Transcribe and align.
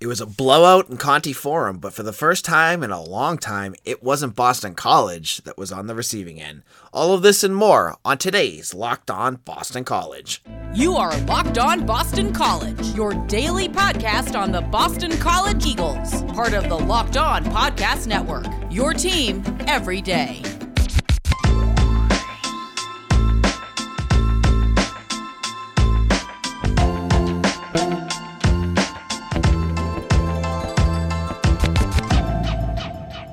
It 0.00 0.06
was 0.06 0.22
a 0.22 0.26
blowout 0.26 0.88
in 0.88 0.96
Conte 0.96 1.30
Forum, 1.34 1.76
but 1.76 1.92
for 1.92 2.02
the 2.02 2.14
first 2.14 2.42
time 2.42 2.82
in 2.82 2.90
a 2.90 3.02
long 3.02 3.36
time, 3.36 3.74
it 3.84 4.02
wasn't 4.02 4.34
Boston 4.34 4.74
College 4.74 5.42
that 5.42 5.58
was 5.58 5.70
on 5.70 5.88
the 5.88 5.94
receiving 5.94 6.40
end. 6.40 6.62
All 6.90 7.12
of 7.12 7.20
this 7.20 7.44
and 7.44 7.54
more 7.54 7.98
on 8.02 8.16
today's 8.16 8.72
Locked 8.72 9.10
On 9.10 9.36
Boston 9.36 9.84
College. 9.84 10.42
You 10.72 10.96
are 10.96 11.14
Locked 11.24 11.58
On 11.58 11.84
Boston 11.84 12.32
College, 12.32 12.80
your 12.94 13.12
daily 13.26 13.68
podcast 13.68 14.40
on 14.40 14.52
the 14.52 14.62
Boston 14.62 15.12
College 15.18 15.66
Eagles, 15.66 16.22
part 16.32 16.54
of 16.54 16.70
the 16.70 16.78
Locked 16.78 17.18
On 17.18 17.44
Podcast 17.44 18.06
Network. 18.06 18.46
Your 18.70 18.94
team 18.94 19.44
every 19.66 20.00
day. 20.00 20.59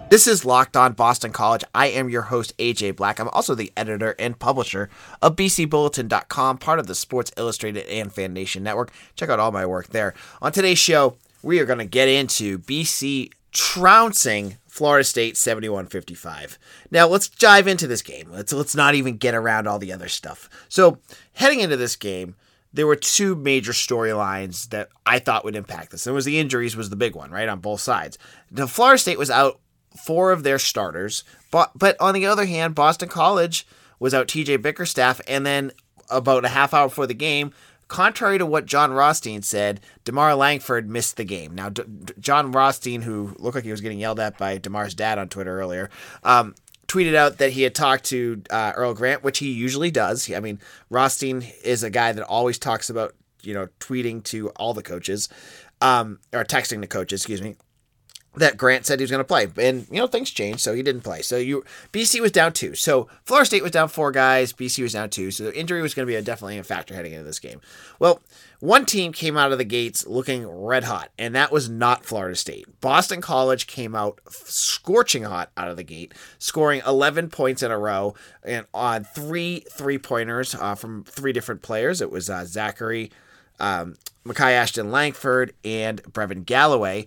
This 0.09 0.25
is 0.25 0.45
Locked 0.45 0.77
On 0.77 0.93
Boston 0.93 1.33
College. 1.33 1.65
I 1.75 1.87
am 1.87 2.09
your 2.09 2.21
host, 2.21 2.57
AJ 2.57 2.95
Black. 2.95 3.19
I'm 3.19 3.27
also 3.27 3.55
the 3.55 3.73
editor 3.75 4.15
and 4.17 4.39
publisher 4.39 4.89
of 5.21 5.35
BCBulletin.com, 5.35 6.59
part 6.59 6.79
of 6.79 6.87
the 6.87 6.95
Sports 6.95 7.33
Illustrated 7.35 7.85
and 7.87 8.13
Fan 8.13 8.31
Nation 8.31 8.63
Network. 8.63 8.93
Check 9.17 9.27
out 9.27 9.41
all 9.41 9.51
my 9.51 9.65
work 9.65 9.87
there. 9.89 10.13
On 10.41 10.53
today's 10.53 10.79
show, 10.79 11.17
we 11.43 11.59
are 11.59 11.65
going 11.65 11.79
to 11.79 11.85
get 11.85 12.07
into 12.07 12.57
BC 12.59 13.31
trouncing 13.51 14.55
Florida 14.65 15.03
State 15.03 15.35
71-55. 15.35 16.57
Now, 16.89 17.07
let's 17.07 17.27
dive 17.27 17.67
into 17.67 17.85
this 17.85 18.01
game. 18.01 18.29
Let's 18.31 18.53
let's 18.53 18.75
not 18.75 18.95
even 18.95 19.17
get 19.17 19.35
around 19.35 19.67
all 19.67 19.77
the 19.77 19.91
other 19.91 20.07
stuff. 20.07 20.49
So, 20.69 20.99
heading 21.33 21.59
into 21.59 21.75
this 21.75 21.97
game, 21.97 22.35
there 22.71 22.87
were 22.87 22.95
two 22.95 23.35
major 23.35 23.73
storylines 23.73 24.69
that 24.69 24.87
I 25.05 25.19
thought 25.19 25.43
would 25.43 25.57
impact 25.57 25.91
this. 25.91 26.05
There 26.05 26.13
was 26.13 26.23
the 26.23 26.39
injuries 26.39 26.77
was 26.77 26.89
the 26.89 26.95
big 26.95 27.13
one, 27.13 27.29
right, 27.29 27.49
on 27.49 27.59
both 27.59 27.81
sides. 27.81 28.17
The 28.49 28.69
Florida 28.69 28.99
State 28.99 29.17
was 29.17 29.29
out 29.29 29.59
four 29.97 30.31
of 30.31 30.43
their 30.43 30.59
starters. 30.59 31.23
But 31.51 31.71
but 31.75 31.95
on 31.99 32.13
the 32.13 32.25
other 32.25 32.45
hand, 32.45 32.75
Boston 32.75 33.09
College 33.09 33.67
was 33.99 34.13
out 34.13 34.27
TJ 34.27 34.61
Bickerstaff, 34.61 35.21
and 35.27 35.45
then 35.45 35.71
about 36.09 36.45
a 36.45 36.49
half 36.49 36.73
hour 36.73 36.87
before 36.87 37.07
the 37.07 37.13
game, 37.13 37.51
contrary 37.87 38.37
to 38.37 38.45
what 38.45 38.65
Jon 38.65 38.91
Rothstein 38.91 39.41
said, 39.41 39.81
DeMarr 40.05 40.37
Langford 40.37 40.89
missed 40.89 41.17
the 41.17 41.23
game. 41.23 41.55
Now, 41.55 41.69
D- 41.69 41.83
D- 41.83 42.13
Jon 42.19 42.51
Rothstein, 42.51 43.01
who 43.01 43.35
looked 43.39 43.55
like 43.55 43.63
he 43.63 43.71
was 43.71 43.81
getting 43.81 43.99
yelled 43.99 44.19
at 44.19 44.37
by 44.37 44.57
DeMarr's 44.59 44.93
dad 44.93 45.17
on 45.17 45.29
Twitter 45.29 45.59
earlier, 45.59 45.89
um, 46.23 46.55
tweeted 46.87 47.15
out 47.15 47.37
that 47.39 47.51
he 47.51 47.63
had 47.63 47.75
talked 47.75 48.05
to 48.05 48.41
uh, 48.49 48.73
Earl 48.75 48.93
Grant, 48.93 49.23
which 49.23 49.39
he 49.39 49.51
usually 49.51 49.91
does. 49.91 50.31
I 50.31 50.39
mean, 50.39 50.59
Rothstein 50.89 51.45
is 51.63 51.83
a 51.83 51.89
guy 51.89 52.11
that 52.11 52.23
always 52.23 52.57
talks 52.57 52.89
about 52.89 53.13
you 53.41 53.53
know 53.53 53.67
tweeting 53.79 54.23
to 54.25 54.49
all 54.51 54.73
the 54.73 54.83
coaches, 54.83 55.29
um, 55.81 56.19
or 56.33 56.43
texting 56.43 56.81
the 56.81 56.87
coaches, 56.87 57.21
excuse 57.21 57.41
me 57.41 57.55
that 58.37 58.57
Grant 58.57 58.85
said 58.85 58.99
he 58.99 59.03
was 59.03 59.11
going 59.11 59.19
to 59.19 59.23
play. 59.23 59.47
And, 59.57 59.87
you 59.89 59.97
know, 59.97 60.07
things 60.07 60.31
changed, 60.31 60.59
so 60.61 60.73
he 60.73 60.83
didn't 60.83 61.01
play. 61.01 61.21
So 61.21 61.37
you 61.37 61.63
BC 61.91 62.21
was 62.21 62.31
down 62.31 62.53
two. 62.53 62.75
So 62.75 63.07
Florida 63.23 63.45
State 63.45 63.63
was 63.63 63.71
down 63.71 63.89
four 63.89 64.11
guys, 64.11 64.53
BC 64.53 64.83
was 64.83 64.93
down 64.93 65.09
two. 65.09 65.31
So 65.31 65.45
the 65.45 65.57
injury 65.57 65.81
was 65.81 65.93
going 65.93 66.05
to 66.05 66.11
be 66.11 66.15
a, 66.15 66.21
definitely 66.21 66.57
a 66.57 66.63
factor 66.63 66.93
heading 66.93 67.13
into 67.13 67.25
this 67.25 67.39
game. 67.39 67.61
Well, 67.99 68.21
one 68.59 68.85
team 68.85 69.11
came 69.11 69.37
out 69.37 69.51
of 69.51 69.59
the 69.59 69.63
gates 69.63 70.07
looking 70.07 70.47
red 70.47 70.83
hot, 70.85 71.11
and 71.19 71.35
that 71.35 71.51
was 71.51 71.69
not 71.69 72.05
Florida 72.05 72.35
State. 72.35 72.65
Boston 72.81 73.21
College 73.21 73.67
came 73.67 73.93
out 73.93 74.19
scorching 74.29 75.23
hot 75.23 75.51
out 75.55 75.67
of 75.67 75.77
the 75.77 75.83
gate, 75.83 76.13
scoring 76.39 76.81
11 76.85 77.29
points 77.29 77.61
in 77.61 77.69
a 77.69 77.77
row 77.77 78.15
and 78.43 78.65
on 78.73 79.03
three 79.03 79.63
three 79.71 79.99
pointers 79.99 80.55
uh, 80.55 80.73
from 80.73 81.03
three 81.03 81.33
different 81.33 81.61
players. 81.61 82.01
It 82.01 82.09
was 82.09 82.29
uh, 82.29 82.41
Zackery, 82.41 83.11
um, 83.59 83.95
Makai 84.25 84.53
Ashton 84.53 84.91
Langford, 84.91 85.53
and 85.63 86.01
Brevin 86.03 86.43
Galloway 86.43 87.05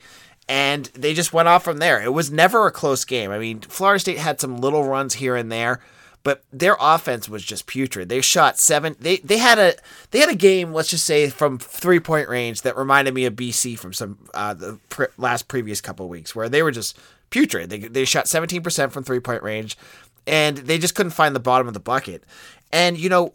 and 0.50 0.86
they 0.86 1.14
just 1.14 1.32
went 1.32 1.46
off 1.46 1.62
from 1.62 1.78
there. 1.78 2.02
It 2.02 2.12
was 2.12 2.32
never 2.32 2.66
a 2.66 2.72
close 2.72 3.04
game. 3.04 3.30
I 3.30 3.38
mean, 3.38 3.60
Florida 3.60 4.00
State 4.00 4.18
had 4.18 4.40
some 4.40 4.56
little 4.56 4.82
runs 4.82 5.14
here 5.14 5.36
and 5.36 5.50
there, 5.50 5.78
but 6.24 6.42
their 6.52 6.76
offense 6.80 7.28
was 7.28 7.44
just 7.44 7.68
putrid. 7.68 8.08
They 8.08 8.20
shot 8.20 8.58
seven. 8.58 8.96
They 8.98 9.18
they 9.18 9.38
had 9.38 9.60
a 9.60 9.74
they 10.10 10.18
had 10.18 10.28
a 10.28 10.34
game. 10.34 10.72
Let's 10.72 10.90
just 10.90 11.06
say 11.06 11.30
from 11.30 11.60
three 11.60 12.00
point 12.00 12.28
range 12.28 12.62
that 12.62 12.76
reminded 12.76 13.14
me 13.14 13.26
of 13.26 13.34
BC 13.34 13.78
from 13.78 13.92
some 13.92 14.18
uh, 14.34 14.54
the 14.54 14.80
pre- 14.88 15.06
last 15.16 15.46
previous 15.46 15.80
couple 15.80 16.08
weeks 16.08 16.34
where 16.34 16.48
they 16.48 16.64
were 16.64 16.72
just 16.72 16.98
putrid. 17.30 17.70
They 17.70 17.78
they 17.78 18.04
shot 18.04 18.26
seventeen 18.26 18.64
percent 18.64 18.90
from 18.90 19.04
three 19.04 19.20
point 19.20 19.44
range, 19.44 19.78
and 20.26 20.56
they 20.56 20.78
just 20.78 20.96
couldn't 20.96 21.12
find 21.12 21.32
the 21.36 21.40
bottom 21.40 21.68
of 21.68 21.74
the 21.74 21.80
bucket. 21.80 22.24
And 22.72 22.98
you 22.98 23.08
know, 23.08 23.34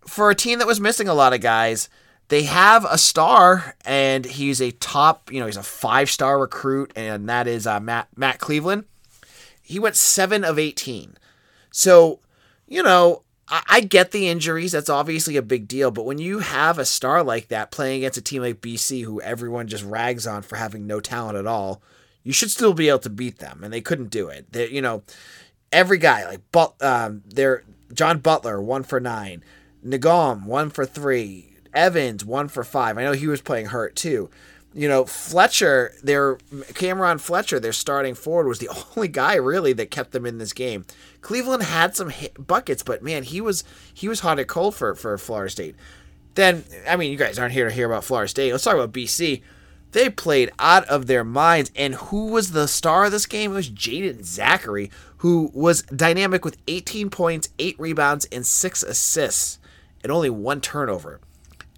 for 0.00 0.28
a 0.28 0.34
team 0.34 0.58
that 0.58 0.66
was 0.66 0.80
missing 0.80 1.06
a 1.06 1.14
lot 1.14 1.32
of 1.32 1.40
guys 1.40 1.88
they 2.28 2.42
have 2.44 2.84
a 2.84 2.98
star, 2.98 3.74
and 3.84 4.24
he's 4.24 4.60
a 4.60 4.70
top, 4.72 5.32
you 5.32 5.40
know, 5.40 5.46
he's 5.46 5.56
a 5.56 5.62
five 5.62 6.10
star 6.10 6.38
recruit, 6.38 6.92
and 6.94 7.28
that 7.28 7.46
is 7.46 7.66
uh, 7.66 7.80
Matt 7.80 8.08
Matt 8.16 8.38
Cleveland. 8.38 8.84
He 9.62 9.78
went 9.78 9.96
seven 9.96 10.44
of 10.44 10.58
eighteen, 10.58 11.16
so 11.70 12.20
you 12.66 12.82
know 12.82 13.22
I, 13.48 13.62
I 13.68 13.80
get 13.80 14.10
the 14.10 14.28
injuries. 14.28 14.72
That's 14.72 14.90
obviously 14.90 15.36
a 15.36 15.42
big 15.42 15.68
deal, 15.68 15.90
but 15.90 16.04
when 16.04 16.18
you 16.18 16.40
have 16.40 16.78
a 16.78 16.84
star 16.84 17.22
like 17.22 17.48
that 17.48 17.70
playing 17.70 17.98
against 17.98 18.18
a 18.18 18.22
team 18.22 18.42
like 18.42 18.60
BC, 18.60 19.04
who 19.04 19.20
everyone 19.20 19.68
just 19.68 19.84
rags 19.84 20.26
on 20.26 20.42
for 20.42 20.56
having 20.56 20.86
no 20.86 21.00
talent 21.00 21.38
at 21.38 21.46
all, 21.46 21.82
you 22.22 22.32
should 22.32 22.50
still 22.50 22.74
be 22.74 22.88
able 22.88 22.98
to 23.00 23.10
beat 23.10 23.38
them, 23.38 23.64
and 23.64 23.72
they 23.72 23.80
couldn't 23.80 24.10
do 24.10 24.28
it. 24.28 24.52
They, 24.52 24.68
you 24.68 24.82
know, 24.82 25.02
every 25.72 25.98
guy 25.98 26.26
like 26.26 26.40
but 26.52 26.74
um, 26.82 27.22
they're 27.26 27.64
John 27.92 28.18
Butler 28.18 28.60
one 28.60 28.82
for 28.82 29.00
nine, 29.00 29.42
Ngom 29.84 30.44
one 30.44 30.70
for 30.70 30.84
three. 30.84 31.56
Evans 31.74 32.24
one 32.24 32.48
for 32.48 32.64
five. 32.64 32.98
I 32.98 33.04
know 33.04 33.12
he 33.12 33.26
was 33.26 33.40
playing 33.40 33.66
hurt 33.66 33.96
too. 33.96 34.30
You 34.74 34.86
know, 34.86 35.06
Fletcher, 35.06 35.94
their 36.02 36.36
Cam'Ron 36.74 37.20
Fletcher, 37.20 37.58
their 37.58 37.72
starting 37.72 38.14
forward, 38.14 38.48
was 38.48 38.58
the 38.58 38.68
only 38.96 39.08
guy 39.08 39.34
really 39.34 39.72
that 39.74 39.90
kept 39.90 40.12
them 40.12 40.26
in 40.26 40.38
this 40.38 40.52
game. 40.52 40.84
Cleveland 41.20 41.62
had 41.64 41.96
some 41.96 42.12
buckets, 42.38 42.82
but 42.82 43.02
man, 43.02 43.22
he 43.22 43.40
was 43.40 43.64
he 43.92 44.08
was 44.08 44.20
hot 44.20 44.38
and 44.38 44.48
cold 44.48 44.74
for 44.74 44.94
for 44.94 45.16
Florida 45.18 45.50
State. 45.50 45.74
Then, 46.34 46.64
I 46.88 46.94
mean, 46.94 47.10
you 47.10 47.18
guys 47.18 47.38
aren't 47.38 47.54
here 47.54 47.68
to 47.68 47.74
hear 47.74 47.86
about 47.86 48.04
Florida 48.04 48.28
State. 48.28 48.52
Let's 48.52 48.62
talk 48.62 48.74
about 48.74 48.92
BC. 48.92 49.42
They 49.92 50.10
played 50.10 50.52
out 50.58 50.86
of 50.86 51.06
their 51.06 51.24
minds, 51.24 51.72
and 51.74 51.94
who 51.94 52.26
was 52.26 52.52
the 52.52 52.68
star 52.68 53.06
of 53.06 53.12
this 53.12 53.26
game? 53.26 53.52
It 53.52 53.54
was 53.54 53.70
Jaeden 53.70 54.20
Zackery, 54.20 54.90
who 55.18 55.50
was 55.54 55.82
dynamic 55.82 56.44
with 56.44 56.58
18 56.68 57.10
points, 57.10 57.48
eight 57.58 57.74
rebounds, 57.80 58.26
and 58.30 58.46
six 58.46 58.82
assists, 58.82 59.58
and 60.02 60.12
only 60.12 60.30
one 60.30 60.60
turnover. 60.60 61.20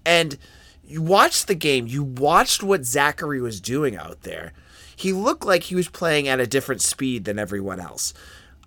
And 0.05 0.37
you 0.83 1.01
watched 1.01 1.47
the 1.47 1.55
game, 1.55 1.87
you 1.87 2.03
watched 2.03 2.63
what 2.63 2.81
Zackery 2.81 3.41
was 3.41 3.61
doing 3.61 3.95
out 3.95 4.21
there. 4.21 4.53
He 4.95 5.13
looked 5.13 5.45
like 5.45 5.63
he 5.63 5.75
was 5.75 5.87
playing 5.89 6.27
at 6.27 6.39
a 6.39 6.47
different 6.47 6.81
speed 6.81 7.25
than 7.25 7.39
everyone 7.39 7.79
else. 7.79 8.13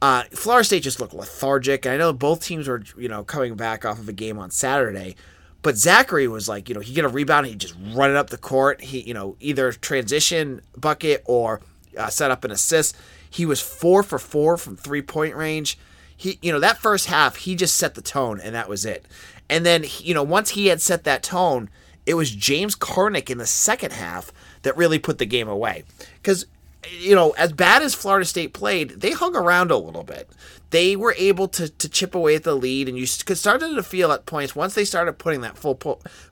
Uh, 0.02 0.24
Florida 0.32 0.64
State 0.64 0.82
just 0.82 1.00
looked 1.00 1.14
lethargic. 1.14 1.86
I 1.86 1.96
know 1.96 2.12
both 2.12 2.42
teams 2.42 2.68
were, 2.68 2.82
you 2.98 3.08
know, 3.08 3.24
coming 3.24 3.54
back 3.54 3.84
off 3.84 3.98
of 3.98 4.08
a 4.08 4.12
game 4.12 4.38
on 4.38 4.50
Saturday, 4.50 5.16
but 5.62 5.76
Zackery 5.76 6.30
was 6.30 6.48
like, 6.48 6.68
you 6.68 6.74
know, 6.74 6.80
he 6.80 6.92
get 6.92 7.04
a 7.04 7.08
rebound, 7.08 7.46
he 7.46 7.54
just 7.54 7.74
run 7.94 8.10
it 8.10 8.16
up 8.16 8.30
the 8.30 8.36
court. 8.36 8.82
He, 8.82 9.00
you 9.00 9.14
know, 9.14 9.36
either 9.40 9.72
transition 9.72 10.60
bucket 10.76 11.22
or 11.24 11.62
uh, 11.96 12.08
set 12.08 12.30
up 12.30 12.44
an 12.44 12.50
assist. 12.50 12.96
He 13.30 13.46
was 13.46 13.60
four 13.60 14.02
for 14.02 14.18
four 14.18 14.56
from 14.56 14.76
three 14.76 15.02
point 15.02 15.34
range. 15.36 15.78
He, 16.16 16.38
you 16.42 16.52
know, 16.52 16.60
that 16.60 16.78
first 16.78 17.06
half, 17.06 17.36
he 17.36 17.54
just 17.56 17.76
set 17.76 17.94
the 17.94 18.02
tone, 18.02 18.40
and 18.40 18.54
that 18.54 18.68
was 18.68 18.84
it. 18.84 19.06
And 19.48 19.64
then, 19.64 19.84
you 19.98 20.14
know, 20.14 20.22
once 20.22 20.50
he 20.50 20.68
had 20.68 20.80
set 20.80 21.04
that 21.04 21.22
tone, 21.22 21.68
it 22.06 22.14
was 22.14 22.30
James 22.30 22.74
Karnik 22.74 23.30
in 23.30 23.38
the 23.38 23.46
second 23.46 23.92
half 23.92 24.32
that 24.62 24.76
really 24.76 24.98
put 24.98 25.18
the 25.18 25.26
game 25.26 25.48
away. 25.48 25.84
Because, 26.16 26.46
you 26.90 27.14
know, 27.14 27.30
as 27.32 27.52
bad 27.52 27.82
as 27.82 27.94
Florida 27.94 28.24
State 28.24 28.52
played, 28.52 29.00
they 29.00 29.12
hung 29.12 29.36
around 29.36 29.70
a 29.70 29.76
little 29.76 30.02
bit. 30.02 30.28
They 30.70 30.96
were 30.96 31.14
able 31.16 31.48
to, 31.48 31.68
to 31.68 31.88
chip 31.88 32.14
away 32.14 32.34
at 32.34 32.42
the 32.42 32.54
lead, 32.54 32.88
and 32.88 32.98
you 32.98 33.06
started 33.06 33.74
to 33.74 33.82
feel 33.82 34.10
at 34.12 34.26
points 34.26 34.56
once 34.56 34.74
they 34.74 34.84
started 34.84 35.18
putting 35.18 35.40
that 35.42 35.56
full 35.56 35.78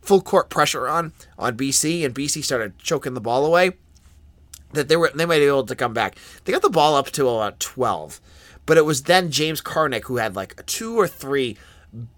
full 0.00 0.20
court 0.20 0.50
pressure 0.50 0.88
on 0.88 1.12
on 1.38 1.56
BC, 1.56 2.04
and 2.04 2.14
BC 2.14 2.42
started 2.42 2.76
choking 2.78 3.14
the 3.14 3.20
ball 3.20 3.46
away. 3.46 3.72
That 4.72 4.88
they 4.88 4.96
were 4.96 5.12
they 5.14 5.26
might 5.26 5.38
be 5.38 5.44
able 5.44 5.66
to 5.66 5.76
come 5.76 5.94
back. 5.94 6.16
They 6.44 6.52
got 6.52 6.62
the 6.62 6.70
ball 6.70 6.96
up 6.96 7.10
to 7.12 7.28
about 7.28 7.60
twelve, 7.60 8.20
but 8.66 8.76
it 8.76 8.84
was 8.84 9.04
then 9.04 9.30
James 9.30 9.60
Karnik 9.60 10.04
who 10.04 10.16
had 10.16 10.34
like 10.34 10.66
two 10.66 10.98
or 10.98 11.06
three 11.06 11.56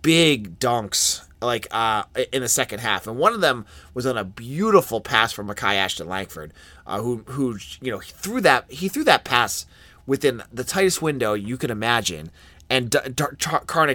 big 0.02 0.58
dunks 0.58 1.22
like 1.40 1.66
uh, 1.70 2.04
in 2.32 2.42
the 2.42 2.48
second 2.48 2.80
half, 2.80 3.06
and 3.06 3.16
one 3.16 3.32
of 3.32 3.40
them 3.40 3.66
was 3.92 4.06
on 4.06 4.16
a 4.16 4.24
beautiful 4.24 5.00
pass 5.00 5.32
from 5.32 5.48
Makai 5.48 5.74
Ashton 5.74 6.08
Langford, 6.08 6.52
uh, 6.86 7.00
who 7.00 7.18
who 7.26 7.58
you 7.80 7.90
know 7.90 8.00
threw 8.00 8.40
that 8.40 8.70
he 8.70 8.88
threw 8.88 9.04
that 9.04 9.24
pass 9.24 9.66
within 10.06 10.42
the 10.52 10.64
tightest 10.64 11.02
window 11.02 11.34
you 11.34 11.56
could 11.56 11.70
imagine, 11.70 12.30
and 12.70 12.90
D- 12.90 12.98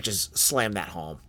just 0.02 0.38
slammed 0.38 0.76
that 0.76 0.90
home, 0.90 1.20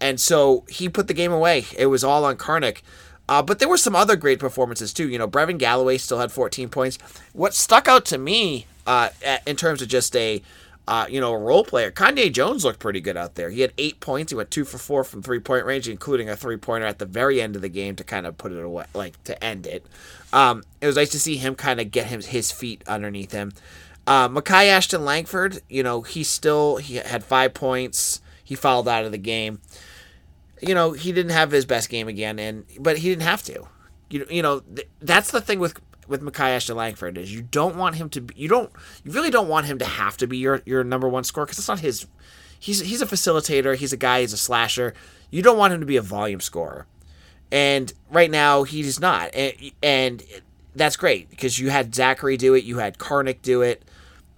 and 0.00 0.20
so 0.20 0.64
he 0.68 0.88
put 0.88 1.08
the 1.08 1.14
game 1.14 1.32
away. 1.32 1.66
It 1.76 1.86
was 1.86 2.04
all 2.04 2.24
on 2.24 2.36
Karnik. 2.36 2.82
Uh, 3.26 3.40
but 3.40 3.58
there 3.58 3.70
were 3.70 3.78
some 3.78 3.96
other 3.96 4.16
great 4.16 4.38
performances 4.38 4.92
too. 4.92 5.08
You 5.08 5.16
know, 5.16 5.26
Brevin 5.26 5.56
Galloway 5.56 5.96
still 5.96 6.18
had 6.18 6.30
14 6.30 6.68
points. 6.68 6.98
What 7.32 7.54
stuck 7.54 7.88
out 7.88 8.04
to 8.06 8.18
me 8.18 8.66
uh, 8.86 9.08
in 9.46 9.56
terms 9.56 9.80
of 9.80 9.88
just 9.88 10.14
a 10.14 10.42
uh, 10.86 11.06
you 11.08 11.20
know, 11.20 11.32
a 11.32 11.38
role 11.38 11.64
player. 11.64 11.90
Kanye 11.90 12.30
Jones 12.32 12.64
looked 12.64 12.78
pretty 12.78 13.00
good 13.00 13.16
out 13.16 13.36
there. 13.36 13.50
He 13.50 13.62
had 13.62 13.72
eight 13.78 14.00
points. 14.00 14.32
He 14.32 14.36
went 14.36 14.50
two 14.50 14.64
for 14.64 14.76
four 14.76 15.02
from 15.02 15.22
three 15.22 15.40
point 15.40 15.64
range, 15.64 15.88
including 15.88 16.28
a 16.28 16.36
three 16.36 16.58
pointer 16.58 16.86
at 16.86 16.98
the 16.98 17.06
very 17.06 17.40
end 17.40 17.56
of 17.56 17.62
the 17.62 17.68
game 17.68 17.96
to 17.96 18.04
kind 18.04 18.26
of 18.26 18.36
put 18.36 18.52
it 18.52 18.62
away, 18.62 18.84
like 18.92 19.22
to 19.24 19.42
end 19.42 19.66
it. 19.66 19.86
Um, 20.32 20.62
it 20.80 20.86
was 20.86 20.96
nice 20.96 21.10
to 21.10 21.20
see 21.20 21.36
him 21.36 21.54
kind 21.54 21.80
of 21.80 21.90
get 21.90 22.06
him 22.06 22.20
his 22.20 22.52
feet 22.52 22.82
underneath 22.86 23.32
him. 23.32 23.52
Uh, 24.06 24.28
Makai 24.28 24.66
Ashton 24.66 25.04
Langford, 25.04 25.62
you 25.70 25.82
know, 25.82 26.02
he 26.02 26.22
still 26.22 26.76
he 26.76 26.96
had 26.96 27.24
five 27.24 27.54
points. 27.54 28.20
He 28.42 28.54
fouled 28.54 28.88
out 28.88 29.06
of 29.06 29.12
the 29.12 29.18
game. 29.18 29.60
You 30.60 30.74
know, 30.74 30.92
he 30.92 31.12
didn't 31.12 31.32
have 31.32 31.50
his 31.50 31.64
best 31.64 31.88
game 31.88 32.08
again, 32.08 32.38
and 32.38 32.64
but 32.78 32.98
he 32.98 33.08
didn't 33.08 33.22
have 33.22 33.42
to. 33.44 33.66
You 34.10 34.26
you 34.28 34.42
know 34.42 34.60
th- 34.60 34.88
that's 35.00 35.30
the 35.30 35.40
thing 35.40 35.58
with 35.60 35.80
with 36.08 36.22
Makai 36.22 36.56
Ashton 36.56 36.76
Langford 36.76 37.18
is 37.18 37.34
you 37.34 37.42
don't 37.42 37.76
want 37.76 37.96
him 37.96 38.08
to 38.10 38.20
be, 38.20 38.34
you 38.36 38.48
don't 38.48 38.70
you 39.04 39.12
really 39.12 39.30
don't 39.30 39.48
want 39.48 39.66
him 39.66 39.78
to 39.78 39.84
have 39.84 40.16
to 40.18 40.26
be 40.26 40.38
your 40.38 40.62
your 40.64 40.84
number 40.84 41.08
one 41.08 41.24
scorer 41.24 41.46
because 41.46 41.58
it's 41.58 41.68
not 41.68 41.80
his. 41.80 42.06
He's 42.58 42.80
he's 42.80 43.02
a 43.02 43.06
facilitator. 43.06 43.76
He's 43.76 43.92
a 43.92 43.96
guy. 43.96 44.20
He's 44.20 44.32
a 44.32 44.38
slasher. 44.38 44.94
You 45.30 45.42
don't 45.42 45.58
want 45.58 45.72
him 45.72 45.80
to 45.80 45.86
be 45.86 45.96
a 45.96 46.02
volume 46.02 46.40
scorer, 46.40 46.86
and 47.50 47.92
right 48.10 48.30
now 48.30 48.62
he's 48.62 49.00
not, 49.00 49.34
and, 49.34 49.52
and 49.82 50.22
that's 50.74 50.96
great 50.96 51.30
because 51.30 51.58
you 51.58 51.70
had 51.70 51.92
Zackery 51.92 52.38
do 52.38 52.54
it. 52.54 52.64
You 52.64 52.78
had 52.78 52.98
Karnik 52.98 53.42
do 53.42 53.62
it. 53.62 53.84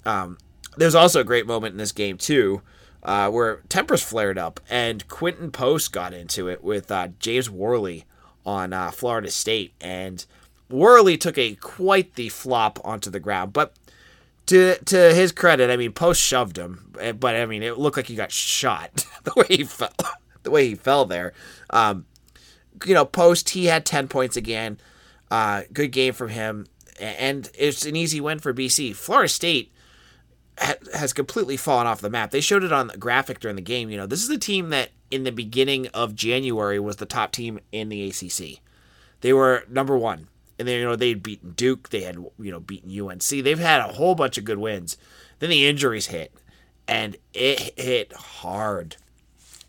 Um, 0.04 0.38
there's 0.76 0.94
also 0.94 1.20
a 1.20 1.24
great 1.24 1.46
moment 1.46 1.72
in 1.72 1.78
this 1.78 1.92
game 1.92 2.18
too. 2.18 2.62
Uh, 3.02 3.30
where 3.30 3.62
tempers 3.68 4.02
flared 4.02 4.36
up 4.36 4.58
and 4.68 5.06
Quinten 5.06 5.52
Post 5.52 5.92
got 5.92 6.12
into 6.12 6.48
it 6.48 6.64
with 6.64 6.90
uh, 6.90 7.06
James 7.20 7.48
Warley 7.48 8.04
on 8.46 8.72
uh, 8.72 8.90
Florida 8.90 9.30
State, 9.30 9.74
and 9.80 10.24
Warley 10.68 11.16
took 11.16 11.38
a 11.38 11.54
quite 11.56 12.14
the 12.14 12.28
flop 12.28 12.78
onto 12.84 13.10
the 13.10 13.20
ground. 13.20 13.52
But 13.52 13.74
to 14.46 14.76
to 14.84 15.14
his 15.14 15.32
credit, 15.32 15.70
I 15.70 15.76
mean, 15.76 15.92
Post 15.92 16.20
shoved 16.20 16.56
him, 16.56 16.92
eh, 17.00 17.12
but 17.12 17.36
I 17.36 17.46
mean, 17.46 17.62
it 17.62 17.78
looked 17.78 17.96
like 17.96 18.06
he 18.06 18.14
got 18.14 18.32
shot 18.32 19.04
the 19.24 19.32
way 19.36 19.46
he 19.48 19.64
fell, 19.64 19.92
the 20.42 20.50
way 20.50 20.68
he 20.68 20.74
fell 20.74 21.04
there. 21.04 21.32
Um, 21.70 22.06
you 22.84 22.94
know, 22.94 23.04
Post 23.04 23.50
he 23.50 23.66
had 23.66 23.84
ten 23.84 24.08
points 24.08 24.36
again. 24.36 24.78
Uh, 25.30 25.62
good 25.72 25.90
game 25.90 26.12
from 26.12 26.28
him, 26.28 26.66
and 27.00 27.50
it's 27.54 27.84
an 27.84 27.96
easy 27.96 28.20
win 28.20 28.38
for 28.38 28.54
BC. 28.54 28.94
Florida 28.94 29.28
State 29.28 29.72
has 30.94 31.12
completely 31.12 31.56
fallen 31.56 31.86
off 31.86 32.00
the 32.00 32.08
map. 32.08 32.30
They 32.30 32.40
showed 32.40 32.64
it 32.64 32.72
on 32.72 32.86
the 32.86 32.96
graphic 32.96 33.40
during 33.40 33.56
the 33.56 33.62
game. 33.62 33.90
You 33.90 33.96
know, 33.96 34.06
this 34.06 34.22
is 34.22 34.30
a 34.30 34.38
team 34.38 34.70
that 34.70 34.90
in 35.10 35.24
the 35.24 35.32
beginning 35.32 35.88
of 35.88 36.14
January 36.14 36.78
was 36.78 36.96
the 36.96 37.06
top 37.06 37.32
team 37.32 37.58
in 37.72 37.88
the 37.88 38.08
ACC. 38.08 38.60
They 39.20 39.32
were 39.32 39.64
number 39.68 39.98
one 39.98 40.28
and 40.58 40.66
then 40.66 40.80
you 40.80 40.84
know 40.84 40.96
they'd 40.96 41.22
beaten 41.22 41.52
Duke, 41.52 41.90
they 41.90 42.02
had 42.02 42.16
you 42.38 42.50
know 42.50 42.60
beaten 42.60 42.90
UNC. 42.98 43.22
They've 43.22 43.58
had 43.58 43.80
a 43.80 43.94
whole 43.94 44.14
bunch 44.14 44.38
of 44.38 44.44
good 44.44 44.58
wins. 44.58 44.96
Then 45.38 45.50
the 45.50 45.66
injuries 45.66 46.06
hit, 46.06 46.32
and 46.88 47.16
it 47.34 47.78
hit 47.78 48.12
hard. 48.12 48.96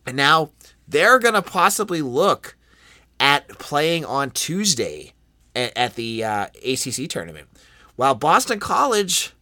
And 0.06 0.16
now 0.16 0.51
they're 0.88 1.19
gonna 1.19 1.42
possibly 1.42 2.01
look 2.01 2.56
at 3.19 3.48
playing 3.60 4.06
on 4.06 4.31
Tuesday 4.31 5.13
at, 5.56 5.75
at 5.75 5.95
the 5.95 6.24
uh, 6.24 6.48
ACC 6.66 7.10
tournament. 7.10 7.48
While 7.95 8.16
Boston 8.16 8.60
College, 8.60 9.34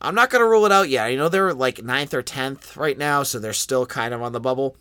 I'm 0.00 0.14
not 0.14 0.30
gonna 0.30 0.46
rule 0.46 0.64
it 0.64 0.72
out 0.72 0.88
yet. 0.88 1.06
I 1.06 1.16
know 1.16 1.28
they're 1.28 1.52
like 1.52 1.82
ninth 1.82 2.14
or 2.14 2.22
tenth 2.22 2.76
right 2.76 2.96
now, 2.96 3.22
so 3.22 3.38
they're 3.38 3.52
still 3.52 3.84
kind 3.84 4.14
of 4.14 4.22
on 4.22 4.32
the 4.32 4.40
bubble. 4.40 4.76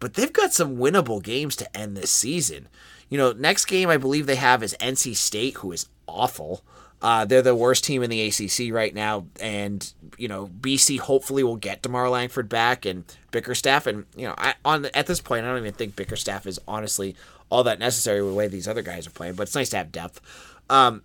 But 0.00 0.14
they've 0.14 0.32
got 0.32 0.52
some 0.52 0.76
winnable 0.76 1.22
games 1.22 1.56
to 1.56 1.76
end 1.76 1.96
this 1.96 2.10
season. 2.10 2.68
You 3.08 3.18
know, 3.18 3.32
next 3.32 3.64
game 3.66 3.88
I 3.88 3.96
believe 3.96 4.26
they 4.26 4.36
have 4.36 4.62
is 4.62 4.76
NC 4.80 5.16
State, 5.16 5.54
who 5.56 5.72
is 5.72 5.86
awful. 6.06 6.62
Uh, 7.00 7.24
they're 7.24 7.42
the 7.42 7.54
worst 7.54 7.84
team 7.84 8.02
in 8.02 8.10
the 8.10 8.26
ACC 8.26 8.72
right 8.72 8.92
now, 8.92 9.26
and 9.40 9.92
you 10.16 10.26
know 10.26 10.48
BC 10.60 10.98
hopefully 10.98 11.44
will 11.44 11.56
get 11.56 11.82
DeMarr 11.82 12.10
Langford 12.10 12.48
back 12.48 12.84
and 12.84 13.04
Bickerstaff, 13.30 13.86
and 13.86 14.04
you 14.16 14.26
know 14.26 14.34
I, 14.36 14.54
on 14.64 14.86
at 14.86 15.06
this 15.06 15.20
point 15.20 15.44
I 15.44 15.48
don't 15.48 15.58
even 15.58 15.74
think 15.74 15.94
Bickerstaff 15.94 16.46
is 16.46 16.58
honestly 16.66 17.14
all 17.50 17.62
that 17.64 17.78
necessary 17.78 18.20
with 18.20 18.32
the 18.32 18.36
way 18.36 18.48
these 18.48 18.66
other 18.66 18.82
guys 18.82 19.06
are 19.06 19.10
playing, 19.10 19.34
but 19.34 19.44
it's 19.44 19.54
nice 19.54 19.70
to 19.70 19.76
have 19.76 19.92
depth. 19.92 20.20
Um, 20.68 21.02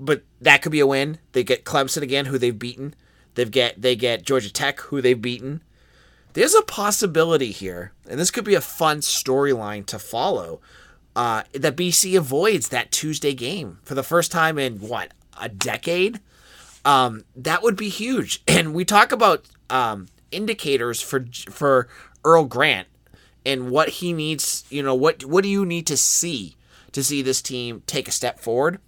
but 0.00 0.22
that 0.40 0.62
could 0.62 0.72
be 0.72 0.80
a 0.80 0.86
win. 0.86 1.18
They 1.32 1.44
get 1.44 1.64
Clemson 1.64 2.02
again, 2.02 2.26
who 2.26 2.38
they've 2.38 2.58
beaten. 2.58 2.94
They've 3.34 3.50
get 3.50 3.80
they 3.80 3.96
get 3.96 4.24
Georgia 4.24 4.52
Tech, 4.52 4.80
who 4.80 5.02
they've 5.02 5.20
beaten. 5.20 5.62
There's 6.32 6.54
a 6.54 6.62
possibility 6.62 7.50
here, 7.50 7.92
and 8.08 8.18
this 8.18 8.30
could 8.30 8.44
be 8.44 8.54
a 8.54 8.60
fun 8.62 8.98
storyline 9.00 9.84
to 9.86 9.98
follow 9.98 10.60
uh, 11.16 11.44
that 11.52 11.76
BC 11.76 12.16
avoids 12.16 12.68
that 12.68 12.90
Tuesday 12.90 13.34
game 13.34 13.78
for 13.84 13.94
the 13.94 14.02
first 14.02 14.32
time 14.32 14.58
in 14.58 14.78
what 14.78 15.12
a 15.40 15.48
decade. 15.48 16.20
Um, 16.84 17.24
that 17.36 17.62
would 17.62 17.76
be 17.76 17.88
huge. 17.88 18.42
And 18.48 18.74
we 18.74 18.84
talk 18.84 19.12
about 19.12 19.44
um, 19.70 20.06
indicators 20.30 21.00
for 21.00 21.26
for 21.50 21.88
Earl 22.24 22.44
Grant 22.44 22.88
and 23.44 23.70
what 23.70 23.88
he 23.88 24.12
needs. 24.12 24.64
You 24.70 24.82
know 24.82 24.94
what 24.94 25.24
what 25.24 25.42
do 25.42 25.48
you 25.48 25.64
need 25.64 25.86
to 25.88 25.96
see 25.96 26.56
to 26.92 27.02
see 27.02 27.22
this 27.22 27.42
team 27.42 27.82
take 27.86 28.08
a 28.08 28.12
step 28.12 28.40
forward? 28.40 28.78